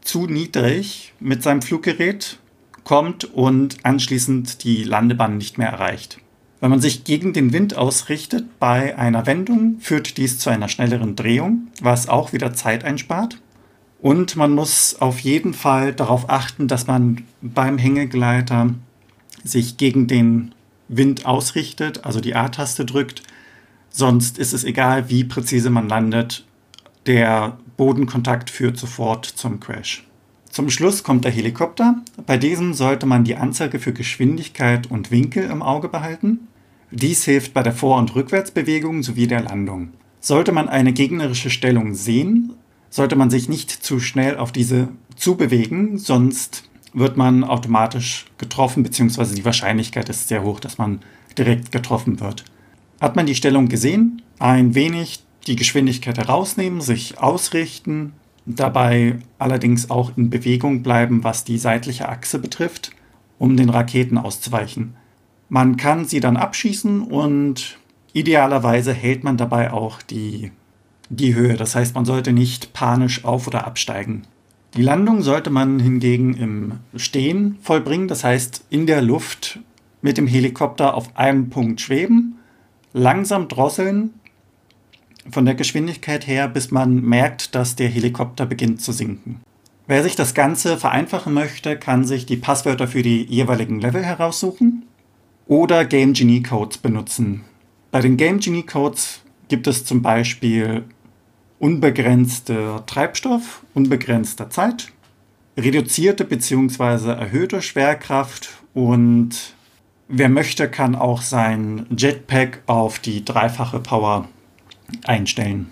zu 0.00 0.26
niedrig 0.26 1.12
mit 1.20 1.42
seinem 1.42 1.60
Fluggerät 1.60 2.38
kommt 2.84 3.24
und 3.24 3.84
anschließend 3.84 4.62
die 4.64 4.84
Landebahn 4.84 5.36
nicht 5.36 5.58
mehr 5.58 5.68
erreicht. 5.68 6.18
Wenn 6.60 6.70
man 6.70 6.80
sich 6.80 7.02
gegen 7.04 7.32
den 7.32 7.52
Wind 7.52 7.76
ausrichtet 7.76 8.44
bei 8.60 8.96
einer 8.96 9.26
Wendung, 9.26 9.78
führt 9.80 10.18
dies 10.18 10.38
zu 10.38 10.50
einer 10.50 10.68
schnelleren 10.68 11.16
Drehung, 11.16 11.66
was 11.80 12.08
auch 12.08 12.32
wieder 12.32 12.52
Zeit 12.52 12.84
einspart. 12.84 13.40
Und 14.00 14.36
man 14.36 14.52
muss 14.52 14.96
auf 15.00 15.18
jeden 15.18 15.52
Fall 15.52 15.92
darauf 15.92 16.30
achten, 16.30 16.68
dass 16.68 16.86
man 16.86 17.24
beim 17.42 17.76
Hängegleiter 17.76 18.74
sich 19.42 19.76
gegen 19.76 20.06
den 20.06 20.54
Wind 20.90 21.24
ausrichtet, 21.24 22.04
also 22.04 22.20
die 22.20 22.34
A-Taste 22.34 22.84
drückt. 22.84 23.22
Sonst 23.90 24.38
ist 24.38 24.52
es 24.52 24.64
egal, 24.64 25.08
wie 25.08 25.24
präzise 25.24 25.70
man 25.70 25.88
landet. 25.88 26.44
Der 27.06 27.58
Bodenkontakt 27.76 28.50
führt 28.50 28.76
sofort 28.76 29.24
zum 29.24 29.60
Crash. 29.60 30.06
Zum 30.50 30.68
Schluss 30.68 31.04
kommt 31.04 31.24
der 31.24 31.30
Helikopter. 31.30 32.02
Bei 32.26 32.36
diesem 32.36 32.74
sollte 32.74 33.06
man 33.06 33.22
die 33.22 33.36
Anzeige 33.36 33.78
für 33.78 33.92
Geschwindigkeit 33.92 34.90
und 34.90 35.12
Winkel 35.12 35.44
im 35.44 35.62
Auge 35.62 35.88
behalten. 35.88 36.48
Dies 36.90 37.24
hilft 37.24 37.54
bei 37.54 37.62
der 37.62 37.72
Vor- 37.72 37.98
und 37.98 38.16
Rückwärtsbewegung 38.16 39.04
sowie 39.04 39.28
der 39.28 39.42
Landung. 39.42 39.92
Sollte 40.18 40.50
man 40.50 40.68
eine 40.68 40.92
gegnerische 40.92 41.50
Stellung 41.50 41.94
sehen, 41.94 42.54
sollte 42.90 43.14
man 43.14 43.30
sich 43.30 43.48
nicht 43.48 43.70
zu 43.70 44.00
schnell 44.00 44.36
auf 44.36 44.50
diese 44.50 44.88
zubewegen, 45.14 45.98
sonst 45.98 46.69
wird 46.92 47.16
man 47.16 47.44
automatisch 47.44 48.26
getroffen, 48.38 48.82
beziehungsweise 48.82 49.34
die 49.34 49.44
Wahrscheinlichkeit 49.44 50.08
ist 50.08 50.28
sehr 50.28 50.42
hoch, 50.42 50.60
dass 50.60 50.78
man 50.78 51.00
direkt 51.38 51.72
getroffen 51.72 52.20
wird. 52.20 52.44
Hat 53.00 53.16
man 53.16 53.26
die 53.26 53.34
Stellung 53.34 53.68
gesehen, 53.68 54.22
ein 54.38 54.74
wenig 54.74 55.22
die 55.46 55.56
Geschwindigkeit 55.56 56.18
herausnehmen, 56.18 56.80
sich 56.80 57.18
ausrichten, 57.18 58.12
dabei 58.46 59.18
allerdings 59.38 59.90
auch 59.90 60.16
in 60.16 60.30
Bewegung 60.30 60.82
bleiben, 60.82 61.24
was 61.24 61.44
die 61.44 61.58
seitliche 61.58 62.08
Achse 62.08 62.38
betrifft, 62.38 62.92
um 63.38 63.56
den 63.56 63.70
Raketen 63.70 64.18
auszuweichen. 64.18 64.94
Man 65.48 65.76
kann 65.76 66.04
sie 66.04 66.20
dann 66.20 66.36
abschießen 66.36 67.02
und 67.02 67.78
idealerweise 68.12 68.92
hält 68.92 69.24
man 69.24 69.36
dabei 69.36 69.72
auch 69.72 70.02
die, 70.02 70.52
die 71.08 71.34
Höhe. 71.34 71.56
Das 71.56 71.74
heißt, 71.74 71.94
man 71.94 72.04
sollte 72.04 72.32
nicht 72.32 72.72
panisch 72.72 73.24
auf- 73.24 73.46
oder 73.46 73.66
absteigen. 73.66 74.22
Die 74.74 74.82
Landung 74.82 75.22
sollte 75.22 75.50
man 75.50 75.80
hingegen 75.80 76.34
im 76.34 76.72
Stehen 76.96 77.58
vollbringen, 77.60 78.06
das 78.06 78.22
heißt 78.22 78.66
in 78.70 78.86
der 78.86 79.02
Luft 79.02 79.58
mit 80.00 80.16
dem 80.16 80.28
Helikopter 80.28 80.94
auf 80.94 81.16
einem 81.16 81.50
Punkt 81.50 81.80
schweben, 81.80 82.38
langsam 82.92 83.48
drosseln 83.48 84.14
von 85.30 85.44
der 85.44 85.54
Geschwindigkeit 85.54 86.26
her, 86.26 86.48
bis 86.48 86.70
man 86.70 87.02
merkt, 87.02 87.54
dass 87.54 87.76
der 87.76 87.88
Helikopter 87.88 88.46
beginnt 88.46 88.80
zu 88.80 88.92
sinken. 88.92 89.40
Wer 89.86 90.04
sich 90.04 90.14
das 90.14 90.34
Ganze 90.34 90.76
vereinfachen 90.76 91.34
möchte, 91.34 91.76
kann 91.76 92.04
sich 92.04 92.24
die 92.24 92.36
Passwörter 92.36 92.86
für 92.86 93.02
die 93.02 93.24
jeweiligen 93.24 93.80
Level 93.80 94.04
heraussuchen 94.04 94.84
oder 95.48 95.84
Game 95.84 96.12
Genie 96.12 96.44
Codes 96.44 96.78
benutzen. 96.78 97.42
Bei 97.90 98.00
den 98.00 98.16
Game 98.16 98.38
Genie 98.38 98.62
Codes 98.62 99.20
gibt 99.48 99.66
es 99.66 99.84
zum 99.84 100.00
Beispiel 100.00 100.84
unbegrenzter 101.60 102.84
Treibstoff, 102.86 103.62
unbegrenzter 103.74 104.50
Zeit, 104.50 104.88
reduzierte 105.56 106.24
bzw. 106.24 107.10
erhöhte 107.10 107.62
Schwerkraft 107.62 108.48
und 108.74 109.54
wer 110.08 110.28
möchte, 110.28 110.68
kann 110.68 110.96
auch 110.96 111.22
sein 111.22 111.86
Jetpack 111.96 112.62
auf 112.66 112.98
die 112.98 113.24
dreifache 113.24 113.78
Power 113.78 114.28
einstellen. 115.04 115.70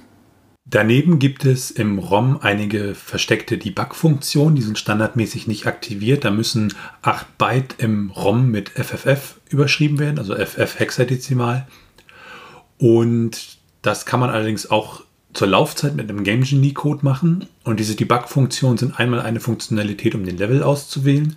Daneben 0.71 1.19
gibt 1.19 1.47
es 1.47 1.71
im 1.71 1.99
ROM 1.99 2.39
einige 2.43 2.95
versteckte 2.95 3.57
Debug-Funktionen, 3.57 4.55
die 4.55 4.63
sind 4.63 4.79
standardmäßig 4.79 5.47
nicht 5.47 5.67
aktiviert. 5.67 6.27
Da 6.27 6.31
müssen 6.31 6.75
8 7.01 7.39
Byte 7.39 7.77
im 7.79 8.11
ROM 8.11 8.51
mit 8.51 8.69
FFF 8.69 9.41
überschrieben 9.49 9.99
werden, 9.99 10.19
also 10.19 10.35
FF 10.37 10.79
Hexadezimal. 10.79 11.67
Und 12.77 13.57
das 13.81 14.05
kann 14.05 14.21
man 14.21 14.29
allerdings 14.29 14.71
auch 14.71 15.05
zur 15.33 15.49
Laufzeit 15.49 15.95
mit 15.95 16.09
einem 16.09 16.25
Game 16.25 16.43
Genie 16.43 16.73
Code 16.73 17.05
machen. 17.05 17.47
Und 17.65 17.81
diese 17.81 17.95
Debug-Funktionen 17.95 18.79
sind 18.79 18.99
einmal 18.99 19.21
eine 19.21 19.41
Funktionalität, 19.41 20.15
um 20.15 20.25
den 20.25 20.39
Level 20.39 20.63
auszuwählen 20.63 21.37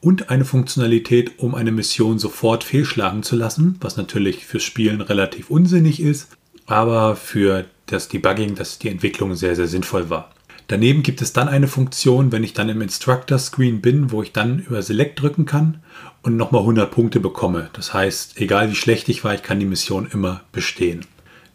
und 0.00 0.30
eine 0.30 0.44
Funktionalität, 0.44 1.38
um 1.38 1.54
eine 1.54 1.72
Mission 1.72 2.18
sofort 2.18 2.64
fehlschlagen 2.64 3.22
zu 3.22 3.36
lassen, 3.36 3.76
was 3.80 3.96
natürlich 3.96 4.46
fürs 4.46 4.62
Spielen 4.62 5.00
relativ 5.00 5.50
unsinnig 5.50 6.00
ist 6.00 6.28
aber 6.68 7.16
für 7.16 7.64
das 7.86 8.08
Debugging, 8.08 8.54
dass 8.54 8.78
die 8.78 8.90
Entwicklung 8.90 9.34
sehr, 9.34 9.56
sehr 9.56 9.66
sinnvoll 9.66 10.10
war. 10.10 10.30
Daneben 10.68 11.02
gibt 11.02 11.22
es 11.22 11.32
dann 11.32 11.48
eine 11.48 11.66
Funktion, 11.66 12.30
wenn 12.30 12.44
ich 12.44 12.52
dann 12.52 12.68
im 12.68 12.82
Instructor 12.82 13.38
Screen 13.38 13.80
bin, 13.80 14.12
wo 14.12 14.22
ich 14.22 14.32
dann 14.32 14.58
über 14.58 14.82
Select 14.82 15.20
drücken 15.20 15.46
kann 15.46 15.82
und 16.22 16.36
nochmal 16.36 16.60
100 16.60 16.90
Punkte 16.90 17.20
bekomme. 17.20 17.70
Das 17.72 17.94
heißt, 17.94 18.38
egal 18.38 18.70
wie 18.70 18.74
schlecht 18.74 19.08
ich 19.08 19.24
war, 19.24 19.34
ich 19.34 19.42
kann 19.42 19.58
die 19.58 19.66
Mission 19.66 20.06
immer 20.12 20.42
bestehen. 20.52 21.06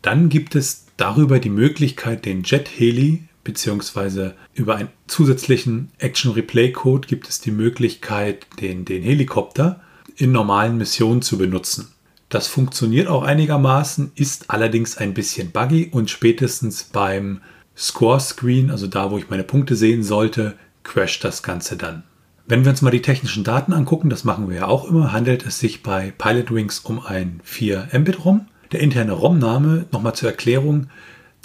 Dann 0.01 0.29
gibt 0.29 0.55
es 0.55 0.82
darüber 0.97 1.39
die 1.39 1.49
Möglichkeit, 1.49 2.25
den 2.25 2.43
Jet 2.43 2.69
Heli 2.69 3.23
beziehungsweise 3.43 4.35
über 4.53 4.75
einen 4.75 4.89
zusätzlichen 5.07 5.91
Action 5.97 6.31
Replay 6.31 6.71
Code 6.71 7.07
gibt 7.07 7.27
es 7.27 7.41
die 7.41 7.51
Möglichkeit, 7.51 8.47
den, 8.61 8.85
den 8.85 9.03
Helikopter 9.03 9.81
in 10.15 10.31
normalen 10.31 10.77
Missionen 10.77 11.21
zu 11.21 11.37
benutzen. 11.37 11.89
Das 12.29 12.47
funktioniert 12.47 13.07
auch 13.07 13.23
einigermaßen, 13.23 14.11
ist 14.15 14.49
allerdings 14.49 14.97
ein 14.97 15.13
bisschen 15.13 15.51
buggy 15.51 15.89
und 15.91 16.09
spätestens 16.09 16.85
beim 16.85 17.41
Score 17.75 18.19
Screen, 18.19 18.71
also 18.71 18.87
da, 18.87 19.11
wo 19.11 19.17
ich 19.17 19.29
meine 19.29 19.43
Punkte 19.43 19.75
sehen 19.75 20.03
sollte, 20.03 20.55
crasht 20.83 21.23
das 21.23 21.43
Ganze 21.43 21.75
dann. 21.75 22.03
Wenn 22.45 22.63
wir 22.65 22.71
uns 22.71 22.81
mal 22.81 22.91
die 22.91 23.01
technischen 23.01 23.43
Daten 23.43 23.71
angucken, 23.71 24.09
das 24.09 24.25
machen 24.25 24.49
wir 24.49 24.57
ja 24.57 24.67
auch 24.67 24.89
immer, 24.89 25.13
handelt 25.13 25.45
es 25.45 25.59
sich 25.59 25.81
bei 25.81 26.11
Pilotwings 26.17 26.79
um 26.79 26.99
ein 27.05 27.39
4 27.43 27.89
Mbit 27.93 28.25
ROM. 28.25 28.47
Der 28.73 28.81
interne 28.81 29.11
ROM-Name, 29.11 29.85
nochmal 29.91 30.15
zur 30.15 30.29
Erklärung, 30.29 30.87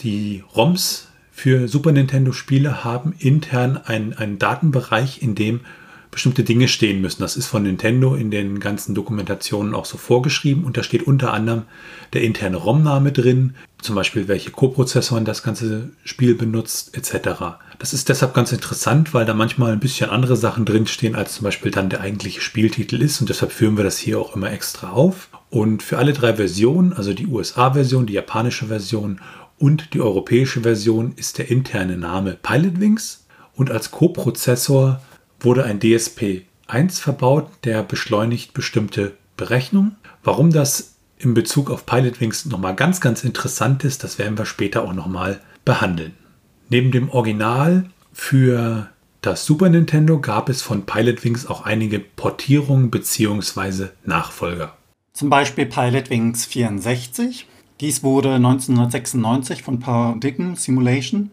die 0.01 0.43
ROMs 0.57 1.09
für 1.31 1.69
Super 1.69 1.93
Nintendo 1.93 2.33
Spiele 2.33 2.85
haben 2.85 3.15
intern 3.19 3.77
einen, 3.77 4.15
einen 4.15 4.39
Datenbereich, 4.39 5.21
in 5.21 5.35
dem 5.35 5.61
bestimmte 6.11 6.43
Dinge 6.43 6.69
stehen 6.69 7.03
müssen. 7.03 7.21
Das 7.21 7.37
ist 7.37 7.47
von 7.47 7.65
Nintendo 7.65 8.15
in 8.15 8.31
den 8.31 8.61
ganzen 8.61 8.95
Dokumentationen 8.95 9.75
auch 9.75 9.85
so 9.85 9.99
vorgeschrieben 9.99 10.65
und 10.65 10.79
da 10.79 10.83
steht 10.83 11.03
unter 11.03 11.35
anderem 11.35 11.65
der 12.15 12.23
interne 12.23 12.57
ROM-Name 12.57 13.13
drin, 13.13 13.55
zum 13.83 13.95
Beispiel 13.95 14.27
welche 14.27 14.51
Coprozessoren 14.51 15.27
das 15.27 15.43
ganze 15.43 15.91
Spiel 16.05 16.35
benutzt 16.35 16.97
etc. 16.97 17.59
Das 17.79 17.93
ist 17.93 18.09
deshalb 18.09 18.33
ganz 18.33 18.53
interessant, 18.53 19.13
weil 19.13 19.27
da 19.27 19.35
manchmal 19.35 19.73
ein 19.73 19.81
bisschen 19.81 20.09
andere 20.09 20.37
Sachen 20.37 20.65
drinstehen, 20.65 21.15
als 21.15 21.35
zum 21.35 21.45
Beispiel 21.45 21.73
dann 21.73 21.91
der 21.91 22.01
eigentliche 22.01 22.41
Spieltitel 22.41 23.03
ist 23.03 23.21
und 23.21 23.29
deshalb 23.29 23.53
führen 23.53 23.77
wir 23.77 23.85
das 23.85 23.99
hier 23.99 24.19
auch 24.19 24.35
immer 24.35 24.51
extra 24.51 24.93
auf. 24.93 25.29
Und 25.51 25.83
für 25.83 25.99
alle 25.99 26.13
drei 26.13 26.35
Versionen, 26.35 26.93
also 26.93 27.15
die 27.15 27.27
USA-Version, 27.27 28.07
die 28.07 28.15
japanische 28.15 28.67
Version 28.67 29.21
und 29.59 29.95
die 29.95 30.01
europäische 30.01 30.61
Version, 30.61 31.13
ist 31.17 31.39
der 31.39 31.51
interne 31.51 31.97
Name 31.97 32.37
Pilotwings 32.41 33.27
und 33.55 33.71
als 33.71 33.91
Coprozessor 33.91 35.01
wurde 35.41 35.65
ein 35.65 35.81
DSP-1 35.81 37.01
verbaut, 37.01 37.51
der 37.65 37.83
beschleunigt 37.83 38.53
bestimmte 38.55 39.13
Berechnungen. 39.37 39.97
Warum 40.23 40.53
das 40.53 40.97
in 41.19 41.35
Bezug 41.35 41.71
auf 41.71 41.87
Pilotwings 41.87 42.45
nochmal 42.45 42.77
ganz, 42.77 43.01
ganz 43.01 43.25
interessant 43.25 43.85
ist, 43.85 44.05
das 44.05 44.19
werden 44.19 44.39
wir 44.39 44.47
später 44.47 44.85
auch 44.85 44.93
nochmal 44.93 45.41
behandeln. 45.65 46.13
Neben 46.69 46.93
dem 46.93 47.09
Original 47.11 47.91
für 48.13 48.89
das 49.23 49.45
Super 49.45 49.69
Nintendo 49.69 50.21
gab 50.21 50.49
es 50.49 50.63
von 50.63 50.87
Pilotwings 50.87 51.47
auch 51.47 51.63
einige 51.63 51.99
Portierungen 51.99 52.91
bzw. 52.91 53.89
Nachfolger. 54.05 54.78
Zum 55.19 55.29
Beispiel 55.31 55.67
Pilotwings 55.67 56.47
64. 56.47 57.47
Dies 57.81 58.05
wurde 58.05 58.35
1996 58.35 59.65
von 59.65 59.81
Paradigm 59.81 60.55
Simulation 60.55 61.33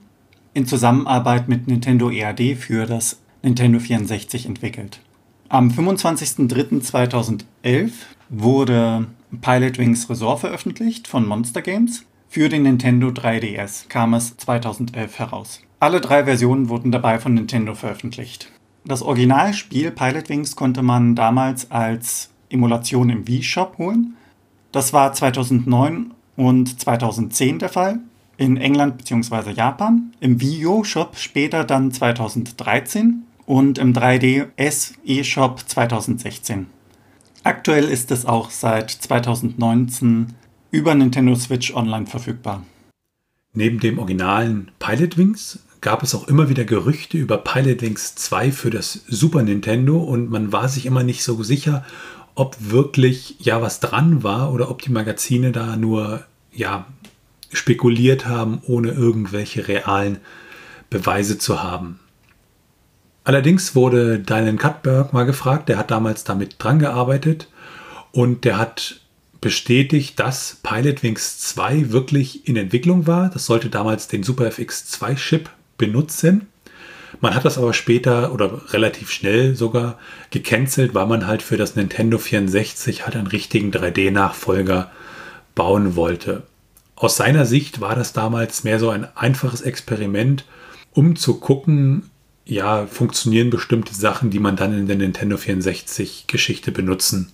in 0.56 0.66
Zusammenarbeit 0.66 1.48
mit 1.48 1.68
Nintendo 1.68 2.10
EAD 2.10 2.56
für 2.56 2.88
das 2.88 3.20
Nintendo 3.44 3.78
64 3.78 4.48
entwickelt. 4.48 5.02
Am 5.50 5.70
25.03.2011 5.70 7.92
wurde 8.30 9.06
Pilot 9.42 9.78
Wings 9.78 10.10
Resort 10.10 10.40
veröffentlicht 10.40 11.08
von 11.08 11.28
Monster 11.28 11.62
Games. 11.62 12.06
Für 12.28 12.50
den 12.50 12.64
Nintendo 12.64 13.10
3DS 13.10 13.88
kam 13.88 14.16
es 14.16 14.36
2011 14.38 15.20
heraus. 15.20 15.62
Alle 15.80 16.02
drei 16.02 16.24
Versionen 16.24 16.70
wurden 16.70 16.92
dabei 16.92 17.20
von 17.20 17.36
Nintendo 17.36 17.76
veröffentlicht. 17.76 18.52
Das 18.84 19.04
Originalspiel 19.04 19.92
Pilot 19.92 20.30
Wings 20.30 20.56
konnte 20.56 20.82
man 20.82 21.14
damals 21.14 21.70
als 21.70 22.32
Emulation 22.50 23.10
im 23.10 23.28
Wii-Shop 23.28 23.78
holen. 23.78 24.16
Das 24.72 24.94
war 24.94 25.14
2009 25.14 26.12
und 26.36 26.80
2010 26.80 27.60
der 27.60 27.70
Fall. 27.70 28.00
in 28.38 28.58
England 28.58 28.98
bzw. 28.98 29.52
Japan, 29.52 30.12
im 30.20 30.42
Wii 30.42 30.66
U 30.66 30.84
Shop 30.84 31.16
später 31.16 31.64
dann 31.64 31.92
2013 31.92 33.24
und 33.46 33.78
im 33.78 33.94
3DS 33.94 34.94
eShop 35.06 35.64
2016. 35.66 36.68
Aktuell 37.44 37.86
ist 37.86 38.12
es 38.12 38.26
auch 38.26 38.50
seit 38.50 38.90
2019 38.90 40.34
über 40.72 40.96
Nintendo 40.96 41.36
Switch 41.36 41.74
online 41.74 42.08
verfügbar. 42.08 42.64
Neben 43.54 43.80
dem 43.80 44.00
originalen 44.00 44.72
Pilot 44.80 45.18
Wings 45.18 45.60
gab 45.80 46.04
es 46.04 46.16
auch 46.16 46.28
immer 46.28 46.50
wieder 46.50 46.66
Gerüchte 46.66 47.18
über 47.18 47.38
Pilot 47.38 47.82
Wings 47.84 48.16
2 48.16 48.52
für 48.52 48.72
das 48.72 49.04
Super 49.08 49.44
Nintendo 49.44 50.00
und 50.00 50.30
man 50.30 50.52
war 50.52 50.68
sich 50.68 50.86
immer 50.86 51.04
nicht 51.04 51.24
so 51.24 51.42
sicher, 51.44 51.86
ob 52.36 52.58
wirklich 52.60 53.38
ja 53.40 53.62
was 53.62 53.80
dran 53.80 54.24
war 54.24 54.54
oder 54.54 54.70
ob 54.70 54.82
die 54.82 54.92
Magazine 54.92 55.52
da 55.52 55.76
nur 55.76 56.24
ja 56.52 56.86
spekuliert 57.52 58.26
haben, 58.26 58.62
ohne 58.68 58.92
irgendwelche 58.92 59.68
realen 59.68 60.20
Beweise 60.90 61.38
zu 61.38 61.64
haben. 61.64 62.00
Allerdings 63.24 63.74
wurde 63.76 64.20
Dylan 64.20 64.58
Cutberg 64.58 65.14
mal 65.14 65.26
gefragt, 65.26 65.70
der 65.70 65.78
hat 65.78 65.90
damals 65.90 66.24
damit 66.26 66.58
dran 66.60 66.80
gearbeitet 66.80 67.50
und 68.12 68.46
der 68.46 68.58
hat 68.58 69.00
bestätigt, 69.42 70.20
dass 70.20 70.60
Pilot 70.62 71.04
Wings 71.04 71.40
2 71.40 71.92
wirklich 71.92 72.48
in 72.48 72.56
Entwicklung 72.56 73.08
war. 73.08 73.30
Das 73.30 73.46
sollte 73.46 73.70
damals 73.70 74.08
den 74.08 74.24
Super 74.24 74.48
FX 74.48 74.88
2 74.88 75.16
Chip 75.16 75.50
benutzen. 75.78 76.48
Man 77.26 77.34
hat 77.34 77.44
das 77.44 77.58
aber 77.58 77.74
später 77.74 78.32
oder 78.34 78.72
relativ 78.72 79.10
schnell 79.10 79.56
sogar 79.56 79.98
gecancelt, 80.30 80.94
weil 80.94 81.08
man 81.08 81.26
halt 81.26 81.42
für 81.42 81.58
das 81.58 81.76
Nintendo 81.76 82.20
64 82.20 83.04
halt 83.04 83.16
einen 83.16 83.26
richtigen 83.26 83.72
3D-Nachfolger 83.72 84.92
bauen 85.56 85.96
wollte. 85.96 86.44
Aus 86.96 87.18
seiner 87.18 87.48
Sicht 87.48 87.82
war 87.82 87.96
das 87.96 88.14
damals 88.14 88.64
mehr 88.64 88.78
so 88.78 88.92
ein 88.92 89.08
einfaches 89.18 89.62
Experiment, 89.62 90.46
um 90.94 91.16
zu 91.16 91.40
gucken, 91.40 92.12
ja, 92.46 92.86
funktionieren 92.86 93.50
bestimmte 93.50 93.96
Sachen, 93.96 94.30
die 94.30 94.38
man 94.38 94.56
dann 94.56 94.78
in 94.78 94.86
der 94.86 94.98
Nintendo 94.98 95.38
64 95.38 96.26
Geschichte 96.28 96.72
benutzen 96.72 97.32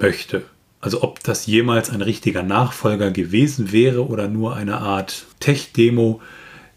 möchte. 0.00 0.42
Also 0.80 1.04
ob 1.04 1.22
das 1.22 1.46
jemals 1.46 1.90
ein 1.90 2.02
richtiger 2.02 2.42
Nachfolger 2.42 3.12
gewesen 3.12 3.70
wäre 3.70 4.04
oder 4.04 4.26
nur 4.26 4.56
eine 4.56 4.78
Art 4.78 5.26
Tech-Demo, 5.38 6.20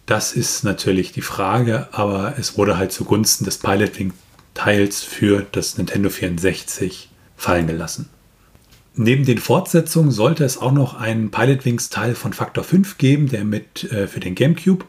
das 0.06 0.34
ist 0.34 0.64
natürlich 0.64 1.12
die 1.12 1.22
Frage, 1.22 1.88
aber 1.92 2.36
es 2.38 2.58
wurde 2.58 2.78
halt 2.78 2.92
zugunsten 2.92 3.46
des 3.46 3.58
Piloting-Teils 3.58 5.04
für 5.04 5.46
das 5.52 5.78
Nintendo 5.78 6.10
64 6.10 7.10
fallen 7.38 7.68
gelassen. 7.68 8.10
Neben 8.94 9.26
den 9.26 9.38
Fortsetzungen 9.38 10.12
sollte 10.12 10.44
es 10.44 10.58
auch 10.58 10.74
noch 10.74 10.96
einen 10.96 11.32
Pilotwings-Teil 11.32 12.16
von 12.16 12.34
Factor 12.34 12.64
5 12.64 12.98
geben, 12.98 13.30
der 13.30 13.46
mit 13.46 13.92
äh, 13.92 14.08
für 14.08 14.20
den 14.20 14.36
GameCube 14.36 14.86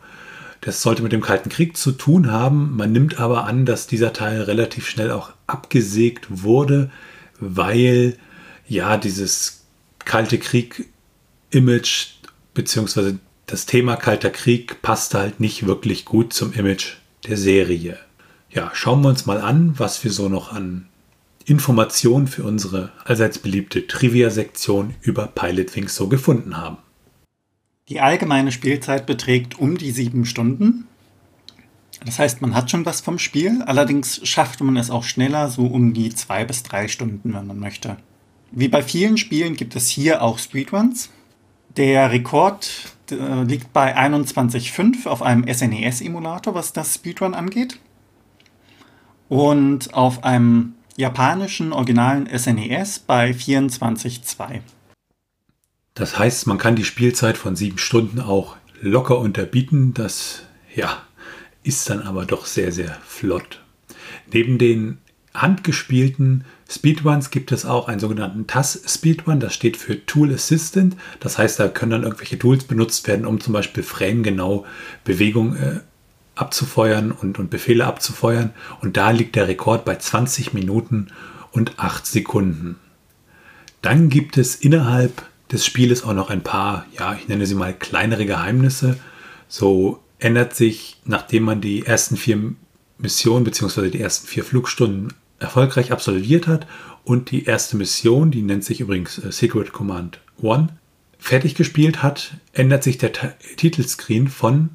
das 0.62 0.81
sollte 0.81 1.03
mit 1.03 1.11
dem 1.11 1.20
Kalten 1.20 1.48
Krieg 1.48 1.77
zu 1.77 1.90
tun 1.90 2.31
haben. 2.31 2.77
Man 2.77 2.92
nimmt 2.92 3.18
aber 3.18 3.46
an, 3.46 3.66
dass 3.66 3.88
dieser 3.88 4.12
Teil 4.12 4.42
relativ 4.42 4.88
schnell 4.88 5.11
auch 5.11 5.33
abgesägt 5.48 6.27
wurde, 6.29 6.88
weil 7.40 8.16
ja 8.68 8.96
dieses 8.96 9.64
Kalte 10.05 10.38
Krieg-Image 10.38 12.11
bzw. 12.55 13.14
das 13.52 13.66
Thema 13.66 13.96
Kalter 13.96 14.30
Krieg 14.30 14.80
passte 14.80 15.18
halt 15.18 15.38
nicht 15.38 15.66
wirklich 15.66 16.06
gut 16.06 16.32
zum 16.32 16.54
Image 16.54 16.94
der 17.28 17.36
Serie. 17.36 17.98
Ja, 18.48 18.70
schauen 18.72 19.02
wir 19.02 19.10
uns 19.10 19.26
mal 19.26 19.42
an, 19.42 19.78
was 19.78 20.02
wir 20.04 20.10
so 20.10 20.30
noch 20.30 20.54
an 20.54 20.88
Informationen 21.44 22.28
für 22.28 22.44
unsere 22.44 22.92
allseits 23.04 23.38
beliebte 23.38 23.86
Trivia-Sektion 23.86 24.94
über 25.02 25.26
Pilot 25.26 25.76
Wings 25.76 25.94
so 25.94 26.08
gefunden 26.08 26.56
haben. 26.56 26.78
Die 27.90 28.00
allgemeine 28.00 28.52
Spielzeit 28.52 29.04
beträgt 29.04 29.58
um 29.58 29.76
die 29.76 29.90
sieben 29.90 30.24
Stunden. 30.24 30.86
Das 32.06 32.18
heißt, 32.18 32.40
man 32.40 32.54
hat 32.54 32.70
schon 32.70 32.86
was 32.86 33.02
vom 33.02 33.18
Spiel, 33.18 33.60
allerdings 33.66 34.26
schafft 34.26 34.62
man 34.62 34.78
es 34.78 34.88
auch 34.88 35.04
schneller, 35.04 35.50
so 35.50 35.66
um 35.66 35.92
die 35.92 36.14
zwei 36.14 36.46
bis 36.46 36.62
drei 36.62 36.88
Stunden, 36.88 37.34
wenn 37.34 37.46
man 37.46 37.58
möchte. 37.58 37.98
Wie 38.50 38.68
bei 38.68 38.82
vielen 38.82 39.18
Spielen 39.18 39.56
gibt 39.56 39.76
es 39.76 39.90
hier 39.90 40.22
auch 40.22 40.38
Speedruns. 40.38 41.10
Der 41.76 42.10
Rekord 42.10 42.94
äh, 43.12 43.42
liegt 43.44 43.72
bei 43.72 43.96
21.5 43.96 45.07
auf 45.07 45.22
einem 45.22 45.46
SNES-Emulator, 45.46 46.55
was 46.55 46.72
das 46.72 46.94
Speedrun 46.94 47.35
angeht. 47.35 47.79
Und 49.29 49.94
auf 49.94 50.25
einem 50.25 50.75
japanischen 50.96 51.72
originalen 51.72 52.27
SNES 52.27 52.98
e 52.98 53.01
bei 53.07 53.31
24.2. 53.31 54.61
Das 55.94 56.18
heißt, 56.18 56.46
man 56.46 56.59
kann 56.59 56.77
die 56.77 56.85
Spielzeit 56.85 57.37
von 57.37 57.57
sieben 57.57 57.79
Stunden 57.79 58.20
auch 58.20 58.57
locker 58.81 59.18
unterbieten. 59.18 59.94
Das 59.94 60.44
ja, 60.75 61.03
ist 61.62 61.88
dann 61.90 62.01
aber 62.01 62.25
doch 62.25 62.46
sehr, 62.46 62.72
sehr 62.72 62.96
flott. 63.05 63.62
Neben 64.33 64.59
den 64.59 64.98
handgespielten 65.35 66.45
Speedruns 66.68 67.31
gibt 67.31 67.53
es 67.53 67.64
auch 67.64 67.88
einen 67.88 68.01
sogenannten 68.01 68.47
TAS-Speedrun. 68.47 69.40
Das 69.40 69.55
steht 69.55 69.77
für 69.77 70.05
Tool 70.07 70.33
Assistant. 70.33 70.97
Das 71.21 71.38
heißt, 71.38 71.59
da 71.59 71.68
können 71.68 71.92
dann 71.92 72.03
irgendwelche 72.03 72.38
Tools 72.38 72.64
benutzt 72.64 73.07
werden, 73.09 73.27
um 73.27 73.40
zum 73.40 73.53
Beispiel 73.53 73.83
framegenau 73.83 74.64
Bewegung 75.05 75.57
äh, 75.57 75.81
abzufeuern 76.35 77.12
und, 77.12 77.38
und 77.38 77.51
Befehle 77.51 77.87
abzufeuern. 77.87 78.51
Und 78.81 78.97
da 78.97 79.11
liegt 79.11 79.37
der 79.37 79.49
Rekord 79.49 79.85
bei 79.85 79.97
20 79.97 80.55
Minuten 80.55 81.09
und 81.51 81.79
8 81.79 82.07
Sekunden. 82.07 82.77
Dann 83.83 84.09
gibt 84.09 84.38
es 84.38 84.55
innerhalb 84.55 85.23
des 85.51 85.66
Spieles 85.66 86.05
auch 86.05 86.14
noch 86.14 86.31
ein 86.31 86.42
paar, 86.42 86.87
ja, 86.99 87.14
ich 87.14 87.29
nenne 87.29 87.47
sie 87.47 87.55
mal 87.55 87.75
kleinere 87.75 88.25
Geheimnisse. 88.25 88.99
So 89.49 90.01
ändert 90.18 90.55
sich, 90.55 91.01
nachdem 91.05 91.42
man 91.42 91.61
die 91.61 91.85
ersten 91.85 92.16
vier 92.16 92.55
Missionen 92.97 93.45
bzw. 93.45 93.90
die 93.90 94.01
ersten 94.01 94.27
vier 94.27 94.45
Flugstunden 94.45 95.12
erfolgreich 95.42 95.92
absolviert 95.92 96.46
hat 96.46 96.66
und 97.05 97.31
die 97.31 97.44
erste 97.44 97.76
Mission, 97.76 98.31
die 98.31 98.42
nennt 98.42 98.64
sich 98.64 98.81
übrigens 98.81 99.18
äh, 99.18 99.33
Secret 99.33 99.72
Command 99.72 100.20
One, 100.40 100.68
fertig 101.18 101.55
gespielt 101.55 102.02
hat, 102.02 102.35
ändert 102.52 102.83
sich 102.83 102.98
der 102.98 103.12
Titelscreen 103.12 104.28
von 104.28 104.70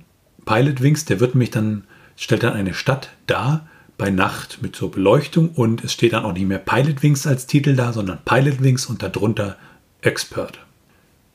Pilot 0.45 0.81
Wings. 0.81 1.05
Der 1.05 1.19
wird 1.19 1.35
nämlich 1.35 1.51
dann, 1.51 1.83
stellt 2.15 2.43
dann 2.43 2.53
eine 2.53 2.73
Stadt 2.73 3.11
dar 3.27 3.67
bei 3.97 4.11
Nacht 4.11 4.61
mit 4.61 4.75
so 4.75 4.89
Beleuchtung 4.89 5.49
und 5.49 5.83
es 5.83 5.93
steht 5.93 6.13
dann 6.13 6.23
auch 6.23 6.33
nicht 6.33 6.47
mehr 6.47 6.59
Pilot 6.59 7.03
Wings 7.03 7.27
als 7.27 7.47
Titel 7.47 7.75
da, 7.75 7.91
sondern 7.91 8.19
Pilot 8.23 8.61
Wings 8.63 8.85
und 8.85 9.03
darunter 9.03 9.57
Expert. 10.01 10.59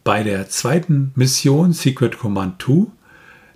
Bei 0.05 0.23
der 0.23 0.49
zweiten 0.49 1.13
Mission 1.15 1.73
Secret 1.73 2.19
Command 2.19 2.63
2, 2.63 2.87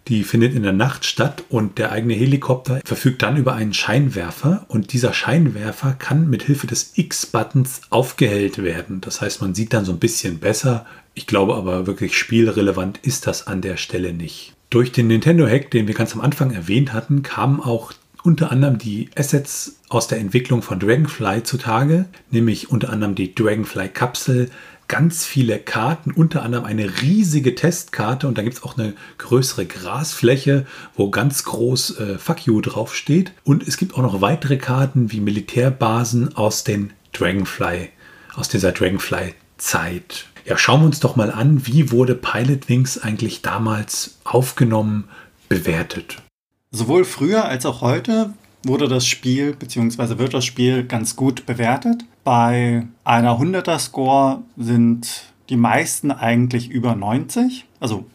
die 0.08 0.22
findet 0.24 0.54
in 0.54 0.62
der 0.62 0.72
Nacht 0.72 1.04
statt 1.04 1.44
und 1.48 1.78
der 1.78 1.92
eigene 1.92 2.14
Helikopter 2.14 2.80
verfügt 2.84 3.22
dann 3.22 3.36
über 3.36 3.54
einen 3.54 3.74
Scheinwerfer 3.74 4.64
und 4.68 4.92
dieser 4.92 5.12
Scheinwerfer 5.12 5.92
kann 5.98 6.30
mit 6.30 6.44
Hilfe 6.44 6.66
des 6.66 6.92
X-Buttons 6.96 7.82
aufgehellt 7.90 8.62
werden. 8.62 9.00
Das 9.00 9.20
heißt, 9.20 9.40
man 9.40 9.54
sieht 9.54 9.72
dann 9.72 9.84
so 9.84 9.92
ein 9.92 9.98
bisschen 9.98 10.38
besser. 10.38 10.86
Ich 11.14 11.26
glaube 11.26 11.54
aber 11.54 11.86
wirklich 11.86 12.16
spielrelevant 12.16 12.98
ist 13.02 13.26
das 13.26 13.46
an 13.46 13.62
der 13.62 13.76
Stelle 13.76 14.12
nicht. 14.12 14.54
Durch 14.70 14.92
den 14.92 15.08
Nintendo-Hack, 15.08 15.70
den 15.70 15.86
wir 15.88 15.94
ganz 15.94 16.14
am 16.14 16.20
Anfang 16.20 16.52
erwähnt 16.52 16.92
hatten, 16.92 17.22
kamen 17.22 17.60
auch 17.60 17.92
unter 18.22 18.50
anderem 18.50 18.78
die 18.78 19.08
Assets 19.16 19.76
aus 19.88 20.08
der 20.08 20.18
Entwicklung 20.18 20.60
von 20.60 20.80
Dragonfly 20.80 21.44
zutage, 21.44 22.06
nämlich 22.32 22.70
unter 22.70 22.90
anderem 22.90 23.14
die 23.14 23.34
Dragonfly-Kapsel, 23.34 24.50
ganz 24.88 25.24
viele 25.24 25.58
Karten, 25.58 26.12
unter 26.12 26.42
anderem 26.42 26.64
eine 26.64 27.02
riesige 27.02 27.54
Testkarte 27.54 28.28
und 28.28 28.38
da 28.38 28.42
gibt 28.42 28.56
es 28.56 28.62
auch 28.62 28.78
eine 28.78 28.94
größere 29.18 29.66
Grasfläche, 29.66 30.66
wo 30.94 31.10
ganz 31.10 31.44
groß 31.44 31.98
äh, 31.98 32.18
Fuck 32.18 32.46
You 32.46 32.60
draufsteht. 32.60 33.32
Und 33.44 33.66
es 33.66 33.76
gibt 33.76 33.94
auch 33.94 34.02
noch 34.02 34.20
weitere 34.20 34.56
Karten 34.56 35.12
wie 35.12 35.20
Militärbasen 35.20 36.36
aus 36.36 36.64
den 36.64 36.92
Dragonfly, 37.12 37.88
aus 38.34 38.48
dieser 38.48 38.72
Dragonfly-Zeit. 38.72 40.26
Ja, 40.44 40.56
schauen 40.56 40.82
wir 40.82 40.86
uns 40.86 41.00
doch 41.00 41.16
mal 41.16 41.32
an, 41.32 41.66
wie 41.66 41.90
wurde 41.90 42.14
Pilot 42.14 42.68
Wings 42.68 42.98
eigentlich 42.98 43.42
damals 43.42 44.18
aufgenommen, 44.24 45.08
bewertet. 45.48 46.22
Sowohl 46.70 47.04
früher 47.04 47.44
als 47.46 47.66
auch 47.66 47.80
heute 47.80 48.32
wurde 48.64 48.88
das 48.88 49.06
Spiel 49.06 49.54
bzw. 49.54 50.18
wird 50.18 50.34
das 50.34 50.44
Spiel 50.44 50.84
ganz 50.84 51.16
gut 51.16 51.46
bewertet. 51.46 52.04
Bei 52.26 52.88
einer 53.04 53.38
100er 53.38 53.78
Score 53.78 54.42
sind 54.56 55.26
die 55.48 55.56
meisten 55.56 56.10
eigentlich 56.10 56.68
über 56.68 56.96
90. 56.96 57.66
Also 57.78 58.06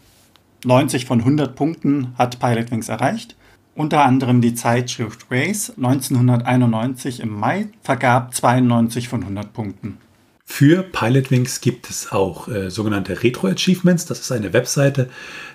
90 0.65 1.05
von 1.05 1.19
100 1.19 1.55
Punkten 1.55 2.13
hat 2.17 2.37
Pilot 2.37 2.71
Wings 2.71 2.89
erreicht. 2.89 3.37
Unter 3.73 4.03
anderem 4.03 4.41
die 4.41 4.53
Zeitschrift 4.53 5.27
Race 5.31 5.71
1991 5.77 7.21
im 7.21 7.39
Mai 7.39 7.69
vergab 7.83 8.33
92 8.35 9.07
von 9.07 9.21
100 9.21 9.53
Punkten. 9.53 9.97
Für 10.43 10.83
Pilotwings 10.83 11.61
gibt 11.61 11.89
es 11.89 12.11
auch 12.11 12.49
äh, 12.49 12.69
sogenannte 12.69 13.23
Retro-Achievements. 13.23 14.07
Das 14.07 14.19
ist 14.19 14.33
eine 14.33 14.51
Webseite, 14.51 15.09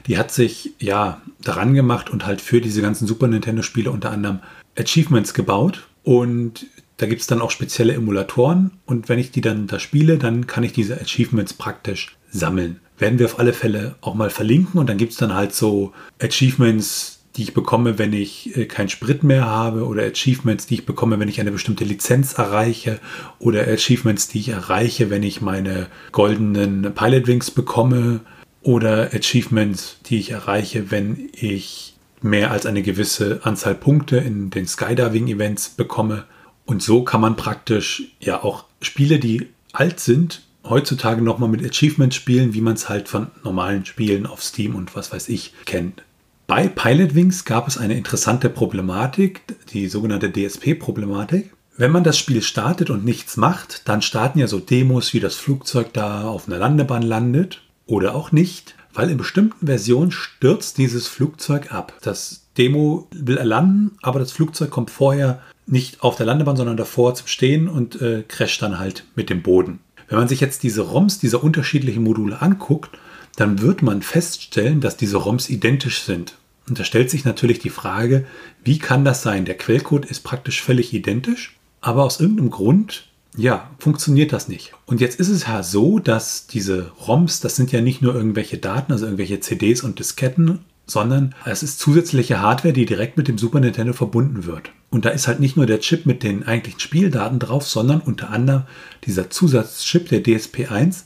die 0.07 0.17
hat 0.17 0.33
sich 0.33 0.73
ja 0.79 1.21
daran 1.43 1.75
gemacht 1.75 2.09
und 2.09 2.25
halt 2.25 2.41
für 2.41 2.63
diese 2.63 2.81
ganzen 2.81 3.07
Super 3.07 3.29
Nintendo-Spiele 3.29 3.91
unter 3.91 4.13
anderem 4.13 4.39
Achievements 4.79 5.35
gebaut. 5.35 5.89
Und 6.05 6.67
da 6.97 7.07
gibt 7.07 7.21
es 7.21 7.27
dann 7.27 7.43
auch 7.43 7.51
spezielle 7.51 7.95
Emulatoren. 7.95 8.73
Und 8.87 9.09
wenn 9.09 9.19
ich 9.19 9.31
die 9.31 9.41
dann 9.41 9.67
da 9.67 9.79
spiele, 9.79 10.19
dann 10.19 10.47
kann 10.47 10.65
ich 10.65 10.73
diese 10.73 11.01
Achievements 11.01 11.55
praktisch 11.55 12.17
sammeln. 12.31 12.81
werden 12.99 13.19
wir 13.19 13.27
auf 13.27 13.39
alle 13.39 13.53
Fälle 13.53 13.97
auch 14.01 14.15
mal 14.15 14.31
verlinken 14.31 14.81
und 14.81 14.89
dann 14.89 14.97
gibt 14.97 15.13
es 15.13 15.19
dann 15.19 15.35
halt 15.35 15.55
so 15.55 15.93
Achievements, 16.19 17.21
die 17.37 17.43
ich 17.43 17.55
bekomme, 17.55 17.99
wenn 17.99 18.15
ich 18.15 18.57
äh, 18.57 18.65
keinen 18.65 18.89
Sprit 18.89 19.23
mehr 19.23 19.45
habe 19.45 19.87
oder 19.87 20.03
Achievements, 20.05 20.67
die 20.67 20.75
ich 20.75 20.87
bekomme, 20.87 21.21
wenn 21.21 21.29
ich 21.29 21.41
eine 21.41 21.53
bestimmte 21.53 21.85
Lizenz 21.85 22.35
erreiche 22.35 22.99
oder 23.39 23.69
Achievements, 23.69 24.29
die 24.29 24.39
ich 24.39 24.49
erreiche, 24.49 25.11
wenn 25.11 25.23
ich 25.23 25.43
meine 25.43 25.89
goldenen 26.13 26.95
Pilot 26.95 27.27
Wings 27.27 27.51
bekomme 27.51 28.21
oder 28.63 29.11
Achievements, 29.13 29.99
die 30.07 30.19
ich 30.19 30.31
erreiche, 30.31 30.91
wenn 30.91 31.29
ich 31.33 31.95
mehr 32.23 32.51
als 32.51 32.67
eine 32.67 32.83
gewisse 32.83 33.41
Anzahl 33.45 33.75
Punkte 33.75 34.17
in 34.17 34.51
den 34.51 34.67
Skydiving-Events 34.67 35.71
bekomme. 35.71 36.25
Und 36.67 36.83
so 36.83 37.03
kann 37.03 37.21
man 37.21 37.37
praktisch 37.37 38.13
ja 38.21 38.43
auch 38.43 38.65
Spiele, 38.83 39.19
die 39.19 39.49
alt 39.73 40.01
sind, 40.01 40.43
heutzutage 40.65 41.23
nochmal 41.23 41.49
mit 41.49 41.65
Achievements 41.65 42.17
spielen, 42.17 42.53
wie 42.55 42.61
man 42.61 42.75
es 42.75 42.89
halt 42.89 43.09
von 43.09 43.29
normalen 43.45 43.85
Spielen 43.85 44.27
auf 44.27 44.43
Steam 44.43 44.75
und 44.75 44.95
was 44.97 45.13
weiß 45.13 45.29
ich 45.29 45.55
kennt. 45.65 46.03
Bei 46.47 46.69
Pilotwings 46.69 47.45
gab 47.45 47.67
es 47.67 47.79
eine 47.79 47.97
interessante 47.97 48.49
Problematik, 48.51 49.43
die 49.73 49.89
sogenannte 49.89 50.31
DSP-Problematik. 50.33 51.53
Wenn 51.77 51.91
man 51.91 52.05
das 52.05 52.19
Spiel 52.19 52.41
startet 52.43 52.91
und 52.91 53.05
nichts 53.05 53.37
macht, 53.37 53.89
dann 53.89 54.01
starten 54.03 54.39
ja 54.39 54.47
so 54.47 54.59
Demos, 54.59 55.13
wie 55.13 55.21
das 55.21 55.35
Flugzeug 55.35 55.93
da 55.93 56.27
auf 56.27 56.49
einer 56.49 56.59
Landebahn 56.59 57.03
landet 57.03 57.63
oder 57.87 58.15
auch 58.15 58.33
nicht, 58.33 58.75
weil 58.95 59.11
in 59.11 59.19
bestimmten 59.19 59.67
Versionen 59.67 60.11
stürzt 60.11 60.79
dieses 60.79 61.07
Flugzeug 61.07 61.73
ab. 61.73 61.93
Das 62.01 62.47
Demo 62.57 63.09
will 63.13 63.37
landen, 63.37 63.99
aber 64.03 64.19
das 64.19 64.33
Flugzeug 64.33 64.71
kommt 64.71 64.91
vorher 64.91 65.43
nicht 65.67 66.03
auf 66.03 66.17
der 66.17 66.27
Landebahn, 66.27 66.57
sondern 66.57 66.77
davor 66.77 67.15
zum 67.15 67.27
Stehen 67.27 67.69
und 67.69 68.01
äh, 68.01 68.25
crasht 68.27 68.63
dann 68.63 68.79
halt 68.79 69.05
mit 69.15 69.31
dem 69.31 69.43
Boden. 69.43 69.81
Wenn 70.09 70.19
man 70.19 70.29
sich 70.29 70.41
jetzt 70.41 70.63
diese 70.63 70.83
ROMs 70.83 71.19
dieser 71.19 71.43
unterschiedlichen 71.43 72.05
Module 72.05 72.41
anguckt, 72.41 72.97
dann 73.37 73.61
wird 73.61 73.83
man 73.83 74.03
feststellen, 74.03 74.81
dass 74.81 74.97
diese 74.97 75.17
ROMs 75.17 75.51
identisch 75.51 76.03
sind. 76.03 76.37
Und 76.69 76.79
da 76.79 76.85
stellt 76.85 77.11
sich 77.11 77.25
natürlich 77.25 77.59
die 77.59 77.71
Frage, 77.71 78.27
wie 78.65 78.79
kann 78.79 79.05
das 79.05 79.23
sein? 79.23 79.45
Der 79.45 79.57
Quellcode 79.57 80.07
ist 80.07 80.21
praktisch 80.21 80.63
völlig 80.63 80.93
identisch, 80.93 81.57
aber 81.81 82.05
aus 82.05 82.21
irgendeinem 82.21 82.51
Grund, 82.51 83.09
ja, 83.37 83.71
funktioniert 83.79 84.33
das 84.33 84.49
nicht. 84.49 84.73
Und 84.87 85.01
jetzt 85.01 85.21
ist 85.21 85.29
es 85.29 85.47
ja 85.47 85.63
so, 85.63 85.99
dass 85.99 86.47
diese 86.47 86.91
ROMs, 87.07 87.41
das 87.41 87.57
sind 87.57 87.71
ja 87.71 87.81
nicht 87.81 88.03
nur 88.03 88.15
irgendwelche 88.15 88.59
Daten, 88.59 88.93
also 88.93 89.05
irgendwelche 89.05 89.41
CDs 89.41 89.83
und 89.83 89.99
Disketten, 89.99 90.61
sondern 90.87 91.35
es 91.45 91.63
ist 91.63 91.81
zusätzliche 91.81 92.41
Hardware, 92.41 92.73
die 92.73 92.87
direkt 92.87 93.17
mit 93.17 93.29
dem 93.29 93.39
Super 93.39 93.61
Nintendo 93.61 93.93
verbunden 93.93 94.47
wird. 94.47 94.71
Und 94.89 95.05
da 95.05 95.11
ist 95.11 95.27
halt 95.27 95.41
nicht 95.41 95.57
nur 95.57 95.67
der 95.67 95.81
Chip 95.81 96.07
mit 96.07 96.23
den 96.23 96.47
eigentlichen 96.47 96.81
Spieldaten 96.81 97.39
drauf, 97.39 97.67
sondern 97.67 98.01
unter 98.01 98.31
anderem 98.31 98.63
dieser 99.05 99.31
Zusatzchip, 99.31 100.09
der 100.09 100.25
DSP1, 100.25 101.05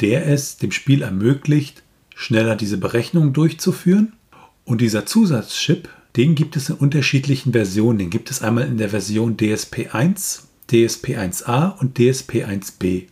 der 0.00 0.26
es 0.28 0.58
dem 0.58 0.70
Spiel 0.70 1.02
ermöglicht, 1.02 1.82
schneller 2.14 2.56
diese 2.56 2.78
Berechnungen 2.78 3.32
durchzuführen. 3.32 4.12
Und 4.64 4.80
dieser 4.80 5.06
Zusatzchip, 5.06 5.88
den 6.16 6.34
gibt 6.34 6.56
es 6.56 6.70
in 6.70 6.76
unterschiedlichen 6.76 7.52
Versionen. 7.52 7.98
Den 7.98 8.10
gibt 8.10 8.30
es 8.30 8.42
einmal 8.42 8.66
in 8.66 8.78
der 8.78 8.90
Version 8.90 9.36
DSP1, 9.36 10.42
DSP1A 10.70 11.78
und 11.78 11.98
DSP1B. 11.98 13.08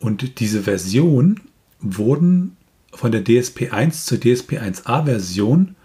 Und 0.00 0.40
diese 0.40 0.62
Versionen 0.62 1.40
wurden 1.80 2.56
von 2.92 3.12
der 3.12 3.24
DSP1 3.24 4.04
zur 4.04 4.18
DSP1A 4.18 5.04
Version 5.04 5.76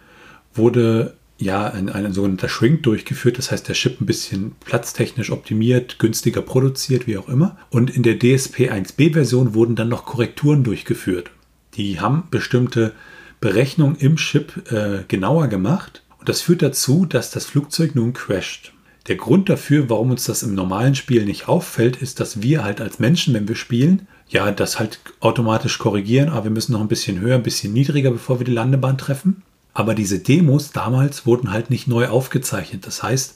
wurde 0.53 1.15
ja 1.37 1.67
ein, 1.67 1.89
ein 1.89 2.13
sogenannter 2.13 2.49
Shrink 2.49 2.83
durchgeführt. 2.83 3.37
Das 3.37 3.51
heißt, 3.51 3.67
der 3.67 3.75
Chip 3.75 3.99
ein 3.99 4.05
bisschen 4.05 4.53
platztechnisch 4.65 5.31
optimiert, 5.31 5.99
günstiger 5.99 6.41
produziert, 6.41 7.07
wie 7.07 7.17
auch 7.17 7.27
immer. 7.27 7.57
Und 7.69 7.89
in 7.89 8.03
der 8.03 8.19
DSP1B-Version 8.19 9.53
wurden 9.53 9.75
dann 9.75 9.89
noch 9.89 10.05
Korrekturen 10.05 10.63
durchgeführt. 10.63 11.31
Die 11.75 11.99
haben 11.99 12.23
bestimmte 12.31 12.93
Berechnungen 13.41 13.97
im 13.97 14.15
Chip 14.15 14.71
äh, 14.71 15.03
genauer 15.07 15.47
gemacht. 15.47 16.03
Und 16.19 16.29
das 16.29 16.41
führt 16.41 16.61
dazu, 16.61 17.05
dass 17.05 17.31
das 17.31 17.45
Flugzeug 17.45 17.95
nun 17.95 18.13
crasht. 18.13 18.71
Der 19.07 19.17
Grund 19.17 19.49
dafür, 19.49 19.89
warum 19.89 20.11
uns 20.11 20.23
das 20.25 20.43
im 20.43 20.55
normalen 20.55 20.95
Spiel 20.95 21.25
nicht 21.25 21.49
auffällt, 21.49 21.97
ist, 21.97 22.21
dass 22.21 22.41
wir 22.41 22.63
halt 22.63 22.79
als 22.79 22.99
Menschen, 22.99 23.33
wenn 23.33 23.49
wir 23.49 23.55
spielen, 23.55 24.07
ja, 24.27 24.49
das 24.51 24.79
halt 24.79 24.99
automatisch 25.19 25.77
korrigieren, 25.77 26.29
aber 26.29 26.45
wir 26.45 26.51
müssen 26.51 26.73
noch 26.73 26.81
ein 26.81 26.87
bisschen 26.87 27.19
höher, 27.19 27.35
ein 27.35 27.43
bisschen 27.43 27.73
niedriger, 27.73 28.11
bevor 28.11 28.39
wir 28.39 28.45
die 28.45 28.53
Landebahn 28.53 28.97
treffen. 28.97 29.43
Aber 29.73 29.95
diese 29.95 30.19
Demos 30.19 30.71
damals 30.71 31.25
wurden 31.25 31.51
halt 31.51 31.69
nicht 31.69 31.87
neu 31.87 32.07
aufgezeichnet. 32.07 32.85
Das 32.85 33.03
heißt, 33.03 33.35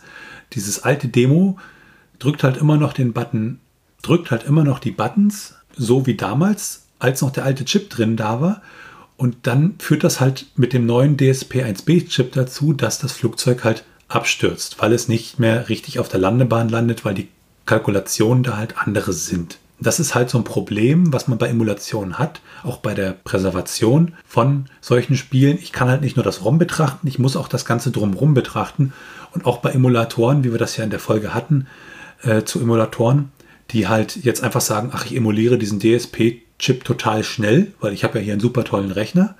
dieses 0.54 0.84
alte 0.84 1.08
Demo 1.08 1.58
drückt 2.20 2.44
halt 2.44 2.58
immer 2.58 2.78
noch 2.78 2.94
den 2.94 3.14
Button, 3.14 3.60
drückt 4.02 4.32
halt 4.32 4.44
immer 4.44 4.64
noch 4.64 4.80
die 4.80 4.92
Buttons, 4.92 5.56
so 5.76 6.06
wie 6.06 6.16
damals, 6.16 6.86
als 7.00 7.22
noch 7.22 7.32
der 7.32 7.46
alte 7.46 7.66
Chip 7.66 7.90
drin 7.90 8.18
da 8.18 8.42
war. 8.42 8.62
Und 9.18 9.48
dann 9.48 9.76
führt 9.80 10.04
das 10.04 10.20
halt 10.20 10.46
mit 10.56 10.74
dem 10.74 10.86
neuen 10.86 11.18
DSP-1B-Chip 11.18 12.34
dazu, 12.34 12.74
dass 12.74 13.00
das 13.00 13.14
Flugzeug 13.14 13.64
halt 13.64 13.84
abstürzt, 14.08 14.80
weil 14.80 14.94
es 14.94 15.08
nicht 15.08 15.40
mehr 15.40 15.70
richtig 15.70 16.00
auf 16.00 16.08
der 16.08 16.20
Landebahn 16.20 16.70
landet, 16.70 17.04
weil 17.04 17.16
die 17.16 17.28
Kalkulationen 17.66 18.44
da 18.44 18.58
halt 18.58 18.78
andere 18.78 19.14
sind. 19.14 19.58
Das 19.80 20.00
ist 20.00 20.16
halt 20.16 20.30
so 20.30 20.40
ein 20.40 20.44
Problem, 20.44 21.14
was 21.14 21.28
man 21.28 21.38
bei 21.38 21.48
Emulationen 21.48 22.18
hat, 22.18 22.42
auch 22.64 22.78
bei 22.78 22.96
der 22.96 23.12
Präservation 23.12 24.14
von 24.28 24.66
solchen 24.82 25.16
Spielen. 25.16 25.60
Ich 25.62 25.72
kann 25.72 25.88
halt 25.88 26.02
nicht 26.02 26.16
nur 26.16 26.24
das 26.24 26.44
ROM 26.44 26.58
betrachten, 26.58 27.08
ich 27.08 27.20
muss 27.20 27.36
auch 27.36 27.48
das 27.48 27.66
Ganze 27.66 27.92
drumherum 27.92 28.34
betrachten. 28.34 28.94
Und 29.34 29.46
auch 29.46 29.60
bei 29.60 29.72
Emulatoren, 29.72 30.44
wie 30.44 30.52
wir 30.52 30.58
das 30.58 30.78
ja 30.78 30.84
in 30.84 30.90
der 30.90 31.00
Folge 31.00 31.34
hatten, 31.34 31.68
äh, 32.24 32.44
zu 32.44 32.60
Emulatoren, 32.60 33.32
die 33.72 33.88
halt 33.88 34.16
jetzt 34.16 34.44
einfach 34.44 34.62
sagen, 34.62 34.90
ach, 34.94 35.06
ich 35.06 35.16
emuliere 35.16 35.60
diesen 35.60 35.80
DSP-Chip 35.80 36.84
total 36.84 37.24
schnell, 37.24 37.74
weil 37.80 37.94
ich 37.94 38.04
habe 38.04 38.18
ja 38.18 38.24
hier 38.24 38.34
einen 38.34 38.42
super 38.42 38.64
tollen 38.64 38.92
Rechner. 38.92 39.36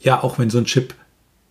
Ja, 0.00 0.22
auch 0.22 0.38
wenn 0.38 0.50
so 0.50 0.58
ein 0.58 0.64
Chip 0.64 0.94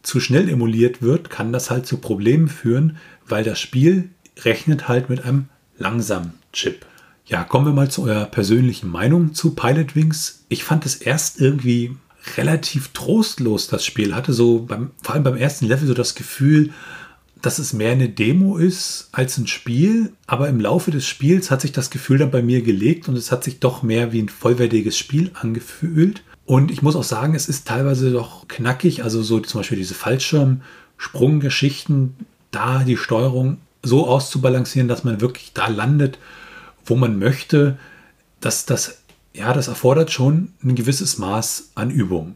zu 0.01 0.19
schnell 0.19 0.49
emuliert 0.49 1.01
wird, 1.01 1.29
kann 1.29 1.53
das 1.53 1.69
halt 1.69 1.85
zu 1.85 1.97
Problemen 1.97 2.47
führen, 2.47 2.97
weil 3.25 3.43
das 3.43 3.59
Spiel 3.59 4.09
rechnet 4.43 4.87
halt 4.87 5.09
mit 5.09 5.23
einem 5.23 5.49
langsamen 5.77 6.33
Chip. 6.53 6.85
Ja, 7.27 7.43
kommen 7.43 7.65
wir 7.65 7.73
mal 7.73 7.91
zu 7.91 8.03
eurer 8.03 8.23
persönlichen 8.23 8.89
Meinung 8.89 9.33
zu 9.33 9.53
Pilot 9.53 9.97
Wings. 9.97 10.45
Ich 10.47 10.63
fand 10.63 10.85
es 10.85 10.95
erst 10.95 11.41
irgendwie 11.41 11.97
relativ 12.37 12.93
trostlos, 12.93 13.67
das 13.67 13.83
Spiel. 13.83 14.15
Hatte 14.15 14.31
so 14.31 14.59
beim, 14.59 14.91
vor 15.03 15.13
allem 15.13 15.25
beim 15.25 15.35
ersten 15.35 15.65
Level 15.65 15.89
so 15.89 15.93
das 15.93 16.15
Gefühl, 16.15 16.69
dass 17.41 17.59
es 17.59 17.73
mehr 17.73 17.91
eine 17.91 18.07
Demo 18.07 18.55
ist 18.55 19.09
als 19.11 19.37
ein 19.37 19.47
Spiel. 19.47 20.13
Aber 20.25 20.47
im 20.47 20.61
Laufe 20.61 20.89
des 20.89 21.05
Spiels 21.05 21.51
hat 21.51 21.59
sich 21.59 21.73
das 21.73 21.89
Gefühl 21.89 22.17
dann 22.17 22.31
bei 22.31 22.41
mir 22.41 22.61
gelegt 22.61 23.09
und 23.09 23.17
es 23.17 23.29
hat 23.29 23.43
sich 23.43 23.59
doch 23.59 23.83
mehr 23.83 24.13
wie 24.13 24.21
ein 24.21 24.29
vollwertiges 24.29 24.97
Spiel 24.97 25.31
angefühlt. 25.33 26.23
Und 26.45 26.71
ich 26.71 26.81
muss 26.81 26.95
auch 26.95 27.03
sagen, 27.03 27.35
es 27.35 27.49
ist 27.49 27.67
teilweise 27.67 28.11
doch 28.11 28.47
knackig. 28.47 29.03
Also 29.03 29.21
so 29.21 29.41
zum 29.41 29.59
Beispiel 29.59 29.77
diese 29.77 29.95
Fallschirmsprunggeschichten, 29.95 32.15
da 32.51 32.85
die 32.85 32.95
Steuerung 32.95 33.57
so 33.83 34.07
auszubalancieren, 34.07 34.87
dass 34.87 35.03
man 35.03 35.19
wirklich 35.19 35.51
da 35.53 35.67
landet 35.67 36.19
wo 36.89 36.95
man 36.95 37.19
möchte, 37.19 37.77
dass 38.39 38.65
das, 38.65 39.03
ja, 39.33 39.53
das 39.53 39.67
erfordert 39.67 40.11
schon 40.11 40.53
ein 40.63 40.75
gewisses 40.75 41.17
Maß 41.17 41.71
an 41.75 41.91
Übung. 41.91 42.35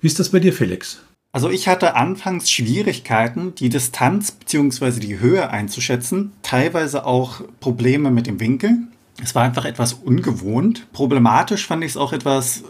Wie 0.00 0.06
ist 0.06 0.18
das 0.18 0.30
bei 0.30 0.40
dir, 0.40 0.52
Felix? 0.52 1.00
Also 1.34 1.48
ich 1.48 1.66
hatte 1.66 1.94
anfangs 1.94 2.50
Schwierigkeiten, 2.50 3.54
die 3.54 3.70
Distanz 3.70 4.32
bzw. 4.32 5.00
die 5.00 5.18
Höhe 5.18 5.48
einzuschätzen, 5.48 6.32
teilweise 6.42 7.06
auch 7.06 7.40
Probleme 7.60 8.10
mit 8.10 8.26
dem 8.26 8.38
Winkel. 8.38 8.76
Es 9.22 9.34
war 9.34 9.42
einfach 9.42 9.64
etwas 9.64 9.94
ungewohnt. 9.94 10.92
Problematisch 10.92 11.66
fand 11.66 11.84
ich 11.84 11.92
es 11.92 11.96
auch 11.96 12.12
etwas, 12.12 12.58
äh, 12.58 12.62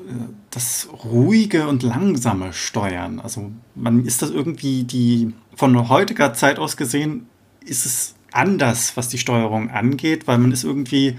das 0.50 0.88
ruhige 1.04 1.66
und 1.66 1.82
langsame 1.82 2.52
Steuern. 2.52 3.20
Also 3.20 3.50
man 3.74 4.04
ist 4.04 4.22
das 4.22 4.30
irgendwie 4.30 4.84
die, 4.84 5.32
von 5.56 5.88
heutiger 5.88 6.34
Zeit 6.34 6.58
aus 6.58 6.76
gesehen, 6.76 7.26
ist 7.64 7.86
es 7.86 8.14
anders, 8.32 8.96
was 8.96 9.08
die 9.08 9.18
Steuerung 9.18 9.70
angeht, 9.70 10.26
weil 10.26 10.38
man 10.38 10.52
ist 10.52 10.64
irgendwie 10.64 11.18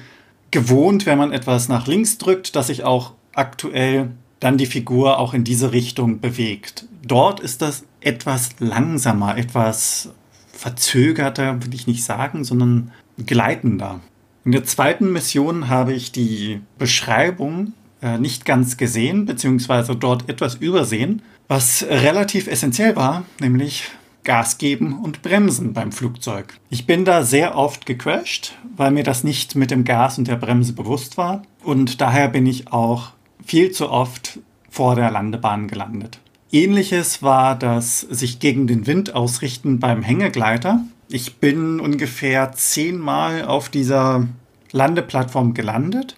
gewohnt, 0.51 1.05
wenn 1.05 1.17
man 1.17 1.31
etwas 1.31 1.69
nach 1.69 1.87
links 1.87 2.17
drückt, 2.17 2.55
dass 2.55 2.67
sich 2.67 2.83
auch 2.83 3.13
aktuell 3.33 4.11
dann 4.39 4.57
die 4.57 4.65
Figur 4.65 5.19
auch 5.19 5.33
in 5.33 5.43
diese 5.43 5.71
Richtung 5.71 6.19
bewegt. 6.19 6.85
Dort 7.05 7.39
ist 7.39 7.61
das 7.61 7.85
etwas 8.01 8.51
langsamer, 8.59 9.37
etwas 9.37 10.09
verzögerter, 10.51 11.63
will 11.63 11.73
ich 11.73 11.87
nicht 11.87 12.03
sagen, 12.03 12.43
sondern 12.43 12.91
gleitender. 13.25 14.01
In 14.45 14.51
der 14.51 14.65
zweiten 14.65 15.11
Mission 15.11 15.69
habe 15.69 15.93
ich 15.93 16.11
die 16.11 16.61
Beschreibung 16.77 17.73
äh, 18.01 18.17
nicht 18.17 18.45
ganz 18.45 18.77
gesehen, 18.77 19.25
beziehungsweise 19.25 19.95
dort 19.95 20.29
etwas 20.29 20.55
übersehen, 20.55 21.21
was 21.47 21.83
relativ 21.89 22.47
essentiell 22.47 22.95
war, 22.95 23.25
nämlich 23.39 23.89
Gas 24.23 24.57
geben 24.57 24.99
und 25.01 25.21
bremsen 25.21 25.73
beim 25.73 25.91
Flugzeug. 25.91 26.53
Ich 26.69 26.85
bin 26.85 27.05
da 27.05 27.23
sehr 27.23 27.57
oft 27.57 27.85
gecrashed, 27.85 28.55
weil 28.75 28.91
mir 28.91 29.03
das 29.03 29.23
nicht 29.23 29.55
mit 29.55 29.71
dem 29.71 29.83
Gas 29.83 30.17
und 30.17 30.27
der 30.27 30.35
Bremse 30.35 30.73
bewusst 30.73 31.17
war. 31.17 31.43
Und 31.63 32.01
daher 32.01 32.27
bin 32.27 32.45
ich 32.45 32.71
auch 32.71 33.11
viel 33.45 33.71
zu 33.71 33.89
oft 33.89 34.39
vor 34.69 34.95
der 34.95 35.11
Landebahn 35.11 35.67
gelandet. 35.67 36.19
Ähnliches 36.51 37.23
war 37.23 37.57
das 37.57 38.01
sich 38.01 38.39
gegen 38.39 38.67
den 38.67 38.85
Wind 38.85 39.15
ausrichten 39.15 39.79
beim 39.79 40.03
Hängegleiter. 40.03 40.81
Ich 41.09 41.37
bin 41.37 41.79
ungefähr 41.79 42.51
zehnmal 42.53 43.45
auf 43.45 43.69
dieser 43.69 44.27
Landeplattform 44.71 45.53
gelandet 45.53 46.17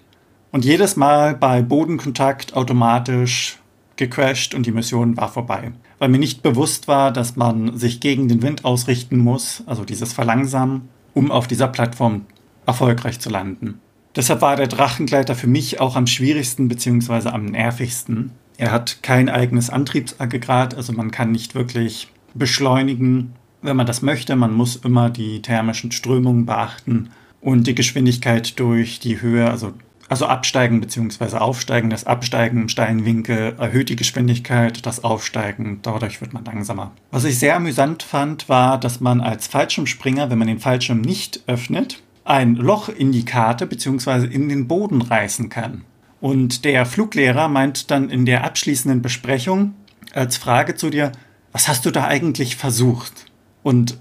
und 0.52 0.64
jedes 0.64 0.96
Mal 0.96 1.34
bei 1.34 1.62
Bodenkontakt 1.62 2.54
automatisch 2.54 3.58
gecrashed 3.96 4.54
und 4.54 4.66
die 4.66 4.72
Mission 4.72 5.16
war 5.16 5.28
vorbei. 5.28 5.72
Weil 5.98 6.08
mir 6.08 6.18
nicht 6.18 6.42
bewusst 6.42 6.88
war, 6.88 7.12
dass 7.12 7.36
man 7.36 7.76
sich 7.76 8.00
gegen 8.00 8.28
den 8.28 8.42
Wind 8.42 8.64
ausrichten 8.64 9.18
muss, 9.18 9.62
also 9.66 9.84
dieses 9.84 10.12
Verlangsamen, 10.12 10.88
um 11.14 11.30
auf 11.30 11.46
dieser 11.46 11.68
Plattform 11.68 12.26
erfolgreich 12.66 13.20
zu 13.20 13.30
landen. 13.30 13.80
Deshalb 14.14 14.40
war 14.40 14.56
der 14.56 14.66
Drachengleiter 14.66 15.34
für 15.34 15.46
mich 15.46 15.80
auch 15.80 15.94
am 15.94 16.06
schwierigsten 16.06 16.68
bzw. 16.68 17.28
am 17.28 17.44
nervigsten. 17.44 18.32
Er 18.56 18.72
hat 18.72 19.02
kein 19.02 19.28
eigenes 19.28 19.68
Antriebsaggregat, 19.68 20.74
also 20.74 20.92
man 20.92 21.10
kann 21.10 21.32
nicht 21.32 21.54
wirklich 21.54 22.08
beschleunigen, 22.34 23.34
wenn 23.60 23.76
man 23.76 23.86
das 23.86 24.00
möchte. 24.00 24.34
Man 24.36 24.54
muss 24.54 24.76
immer 24.76 25.10
die 25.10 25.42
thermischen 25.42 25.92
Strömungen 25.92 26.46
beachten 26.46 27.10
und 27.40 27.66
die 27.66 27.74
Geschwindigkeit 27.74 28.58
durch 28.58 29.00
die 29.00 29.20
Höhe, 29.20 29.50
also 29.50 29.74
also 30.08 30.26
absteigen 30.26 30.80
bzw. 30.80 31.36
aufsteigen. 31.36 31.90
Das 31.90 32.04
Absteigen 32.04 32.62
im 32.62 32.68
steilen 32.68 33.04
Winkel 33.04 33.54
erhöht 33.58 33.88
die 33.88 33.96
Geschwindigkeit, 33.96 34.86
das 34.86 35.04
Aufsteigen, 35.04 35.80
dadurch 35.82 36.20
wird 36.20 36.32
man 36.32 36.44
langsamer. 36.44 36.92
Was 37.10 37.24
ich 37.24 37.38
sehr 37.38 37.56
amüsant 37.56 38.02
fand, 38.02 38.48
war, 38.48 38.78
dass 38.78 39.00
man 39.00 39.20
als 39.20 39.46
Fallschirmspringer, 39.46 40.30
wenn 40.30 40.38
man 40.38 40.48
den 40.48 40.60
Fallschirm 40.60 41.00
nicht 41.00 41.42
öffnet, 41.46 42.02
ein 42.24 42.56
Loch 42.56 42.88
in 42.88 43.12
die 43.12 43.24
Karte 43.24 43.66
bzw. 43.66 44.26
in 44.26 44.48
den 44.48 44.68
Boden 44.68 45.02
reißen 45.02 45.48
kann. 45.48 45.84
Und 46.20 46.64
der 46.64 46.86
Fluglehrer 46.86 47.48
meint 47.48 47.90
dann 47.90 48.10
in 48.10 48.26
der 48.26 48.44
abschließenden 48.44 49.02
Besprechung 49.02 49.74
als 50.12 50.36
Frage 50.36 50.74
zu 50.74 50.90
dir, 50.90 51.12
was 51.52 51.68
hast 51.68 51.86
du 51.86 51.90
da 51.90 52.04
eigentlich 52.04 52.56
versucht? 52.56 53.26
Und 53.62 53.98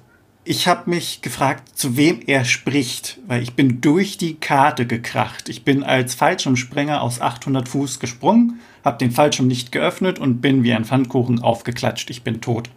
ich 0.48 0.68
habe 0.68 0.91
mich 0.91 1.22
gefragt, 1.24 1.76
zu 1.76 1.98
wem 1.98 2.20
er 2.28 2.46
spricht, 2.46 3.20
weil 3.26 3.41
ich 3.41 3.54
bin 3.54 3.82
durch 3.82 4.18
die 4.20 4.36
Karte 4.36 4.86
gekracht. 4.86 5.50
Ich 5.50 5.64
bin 5.64 5.84
als 5.84 6.14
Fallschirmspringer 6.14 7.02
aus 7.02 7.20
800 7.20 7.68
Fuß 7.68 8.00
gesprungen, 8.00 8.60
habe 8.84 9.00
den 9.00 9.10
Fallschirm 9.10 9.48
nicht 9.48 9.72
geöffnet 9.72 10.20
und 10.20 10.41
bin 10.41 10.64
wie 10.64 10.74
ein 10.74 10.86
Pfannkuchen 10.86 11.41
aufgeklatscht. 11.41 12.12
Ich 12.12 12.22
bin 12.22 12.41
tot. 12.41 12.70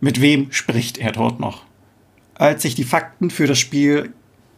Mit 0.00 0.20
wem 0.20 0.52
spricht 0.52 0.98
er 0.98 1.10
dort 1.10 1.40
noch? 1.40 1.64
Als 2.34 2.64
ich 2.64 2.76
die 2.76 2.84
Fakten 2.84 3.30
für 3.30 3.48
das 3.48 3.58
Spiel 3.58 4.14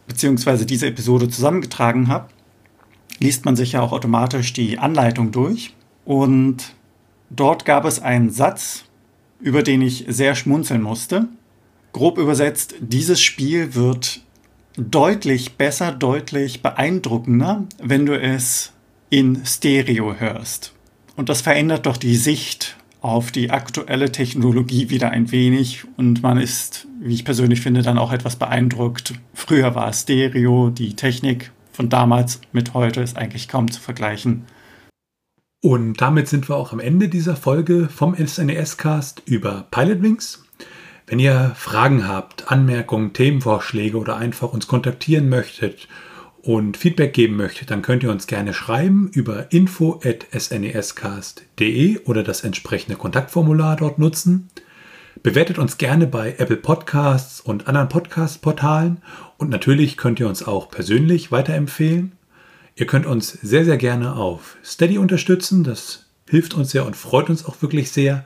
bzw. 0.07 0.65
diese 0.65 0.85
Episode 0.85 1.29
zusammengetragen 1.29 2.07
habe, 2.07 2.29
liest 3.19 3.45
man 3.45 3.55
sich 3.55 3.71
ja 3.71 3.81
auch 3.81 3.91
automatisch 3.91 4.53
die 4.53 4.77
Anleitung 4.77 5.31
durch. 5.31 5.73
Und 6.05 6.75
dort 7.31 7.65
gab 7.65 7.85
es 7.85 7.99
einen 7.99 8.29
Satz, 8.29 8.85
über 9.39 9.63
den 9.63 9.81
ich 9.81 10.05
sehr 10.07 10.35
schmunzeln 10.35 10.83
musste 10.83 11.29
grob 11.93 12.17
übersetzt, 12.17 12.75
dieses 12.79 13.21
Spiel 13.21 13.75
wird 13.75 14.21
deutlich 14.75 15.53
besser, 15.53 15.91
deutlich 15.91 16.61
beeindruckender, 16.61 17.65
wenn 17.81 18.05
du 18.05 18.19
es 18.19 18.73
in 19.09 19.45
Stereo 19.45 20.15
hörst. 20.15 20.73
Und 21.15 21.29
das 21.29 21.41
verändert 21.41 21.85
doch 21.85 21.97
die 21.97 22.15
Sicht 22.15 22.75
auf 23.01 23.31
die 23.31 23.51
aktuelle 23.51 24.11
Technologie 24.11 24.89
wieder 24.89 25.11
ein 25.11 25.31
wenig 25.31 25.83
und 25.97 26.23
man 26.23 26.37
ist, 26.37 26.87
wie 27.01 27.13
ich 27.13 27.25
persönlich 27.25 27.61
finde, 27.61 27.81
dann 27.81 27.97
auch 27.97 28.13
etwas 28.13 28.37
beeindruckt. 28.37 29.13
Früher 29.33 29.75
war 29.75 29.91
Stereo, 29.93 30.69
die 30.69 30.95
Technik 30.95 31.51
von 31.71 31.89
damals 31.89 32.39
mit 32.53 32.73
heute 32.73 33.01
ist 33.01 33.17
eigentlich 33.17 33.47
kaum 33.47 33.69
zu 33.69 33.81
vergleichen. 33.81 34.45
Und 35.61 36.01
damit 36.01 36.27
sind 36.27 36.49
wir 36.49 36.55
auch 36.55 36.71
am 36.71 36.79
Ende 36.79 37.09
dieser 37.09 37.35
Folge 37.35 37.89
vom 37.89 38.15
SNES-Cast 38.15 39.23
über 39.25 39.67
Pilotwings. 39.71 40.42
Wenn 41.13 41.19
ihr 41.19 41.51
Fragen 41.55 42.07
habt, 42.07 42.51
Anmerkungen, 42.51 43.13
Themenvorschläge 43.13 43.99
oder 43.99 44.17
einfach 44.17 44.51
uns 44.51 44.65
kontaktieren 44.65 45.29
möchtet 45.29 45.87
und 46.41 46.75
Feedback 46.75 47.13
geben 47.13 47.35
möchtet, 47.35 47.69
dann 47.69 47.83
könnt 47.83 48.01
ihr 48.01 48.09
uns 48.09 48.25
gerne 48.25 48.51
schreiben 48.51 49.11
über 49.13 49.51
info@snescast.de 49.51 51.99
oder 52.05 52.23
das 52.23 52.43
entsprechende 52.43 52.97
Kontaktformular 52.97 53.75
dort 53.75 53.99
nutzen. 53.99 54.49
Bewertet 55.21 55.59
uns 55.59 55.77
gerne 55.77 56.07
bei 56.07 56.33
Apple 56.39 56.57
Podcasts 56.57 57.41
und 57.41 57.67
anderen 57.67 57.89
Podcast-Portalen 57.89 59.03
und 59.37 59.51
natürlich 59.51 59.97
könnt 59.97 60.19
ihr 60.19 60.27
uns 60.27 60.41
auch 60.41 60.71
persönlich 60.71 61.31
weiterempfehlen. 61.31 62.13
Ihr 62.75 62.87
könnt 62.87 63.05
uns 63.05 63.29
sehr, 63.29 63.65
sehr 63.65 63.77
gerne 63.77 64.15
auf 64.15 64.57
Steady 64.65 64.97
unterstützen. 64.97 65.63
Das 65.63 66.07
hilft 66.27 66.55
uns 66.55 66.71
sehr 66.71 66.87
und 66.87 66.95
freut 66.95 67.29
uns 67.29 67.45
auch 67.45 67.61
wirklich 67.61 67.91
sehr. 67.91 68.25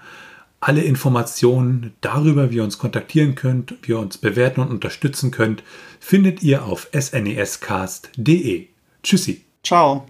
Alle 0.59 0.81
Informationen 0.81 1.93
darüber, 2.01 2.49
wie 2.51 2.57
ihr 2.57 2.63
uns 2.63 2.79
kontaktieren 2.79 3.35
könnt, 3.35 3.75
wie 3.83 3.91
ihr 3.91 3.99
uns 3.99 4.17
bewerten 4.17 4.61
und 4.61 4.71
unterstützen 4.71 5.31
könnt, 5.31 5.63
findet 5.99 6.41
ihr 6.41 6.65
auf 6.65 6.89
snescast.de. 6.93 8.67
Tschüssi. 9.03 9.45
Ciao. 9.63 10.07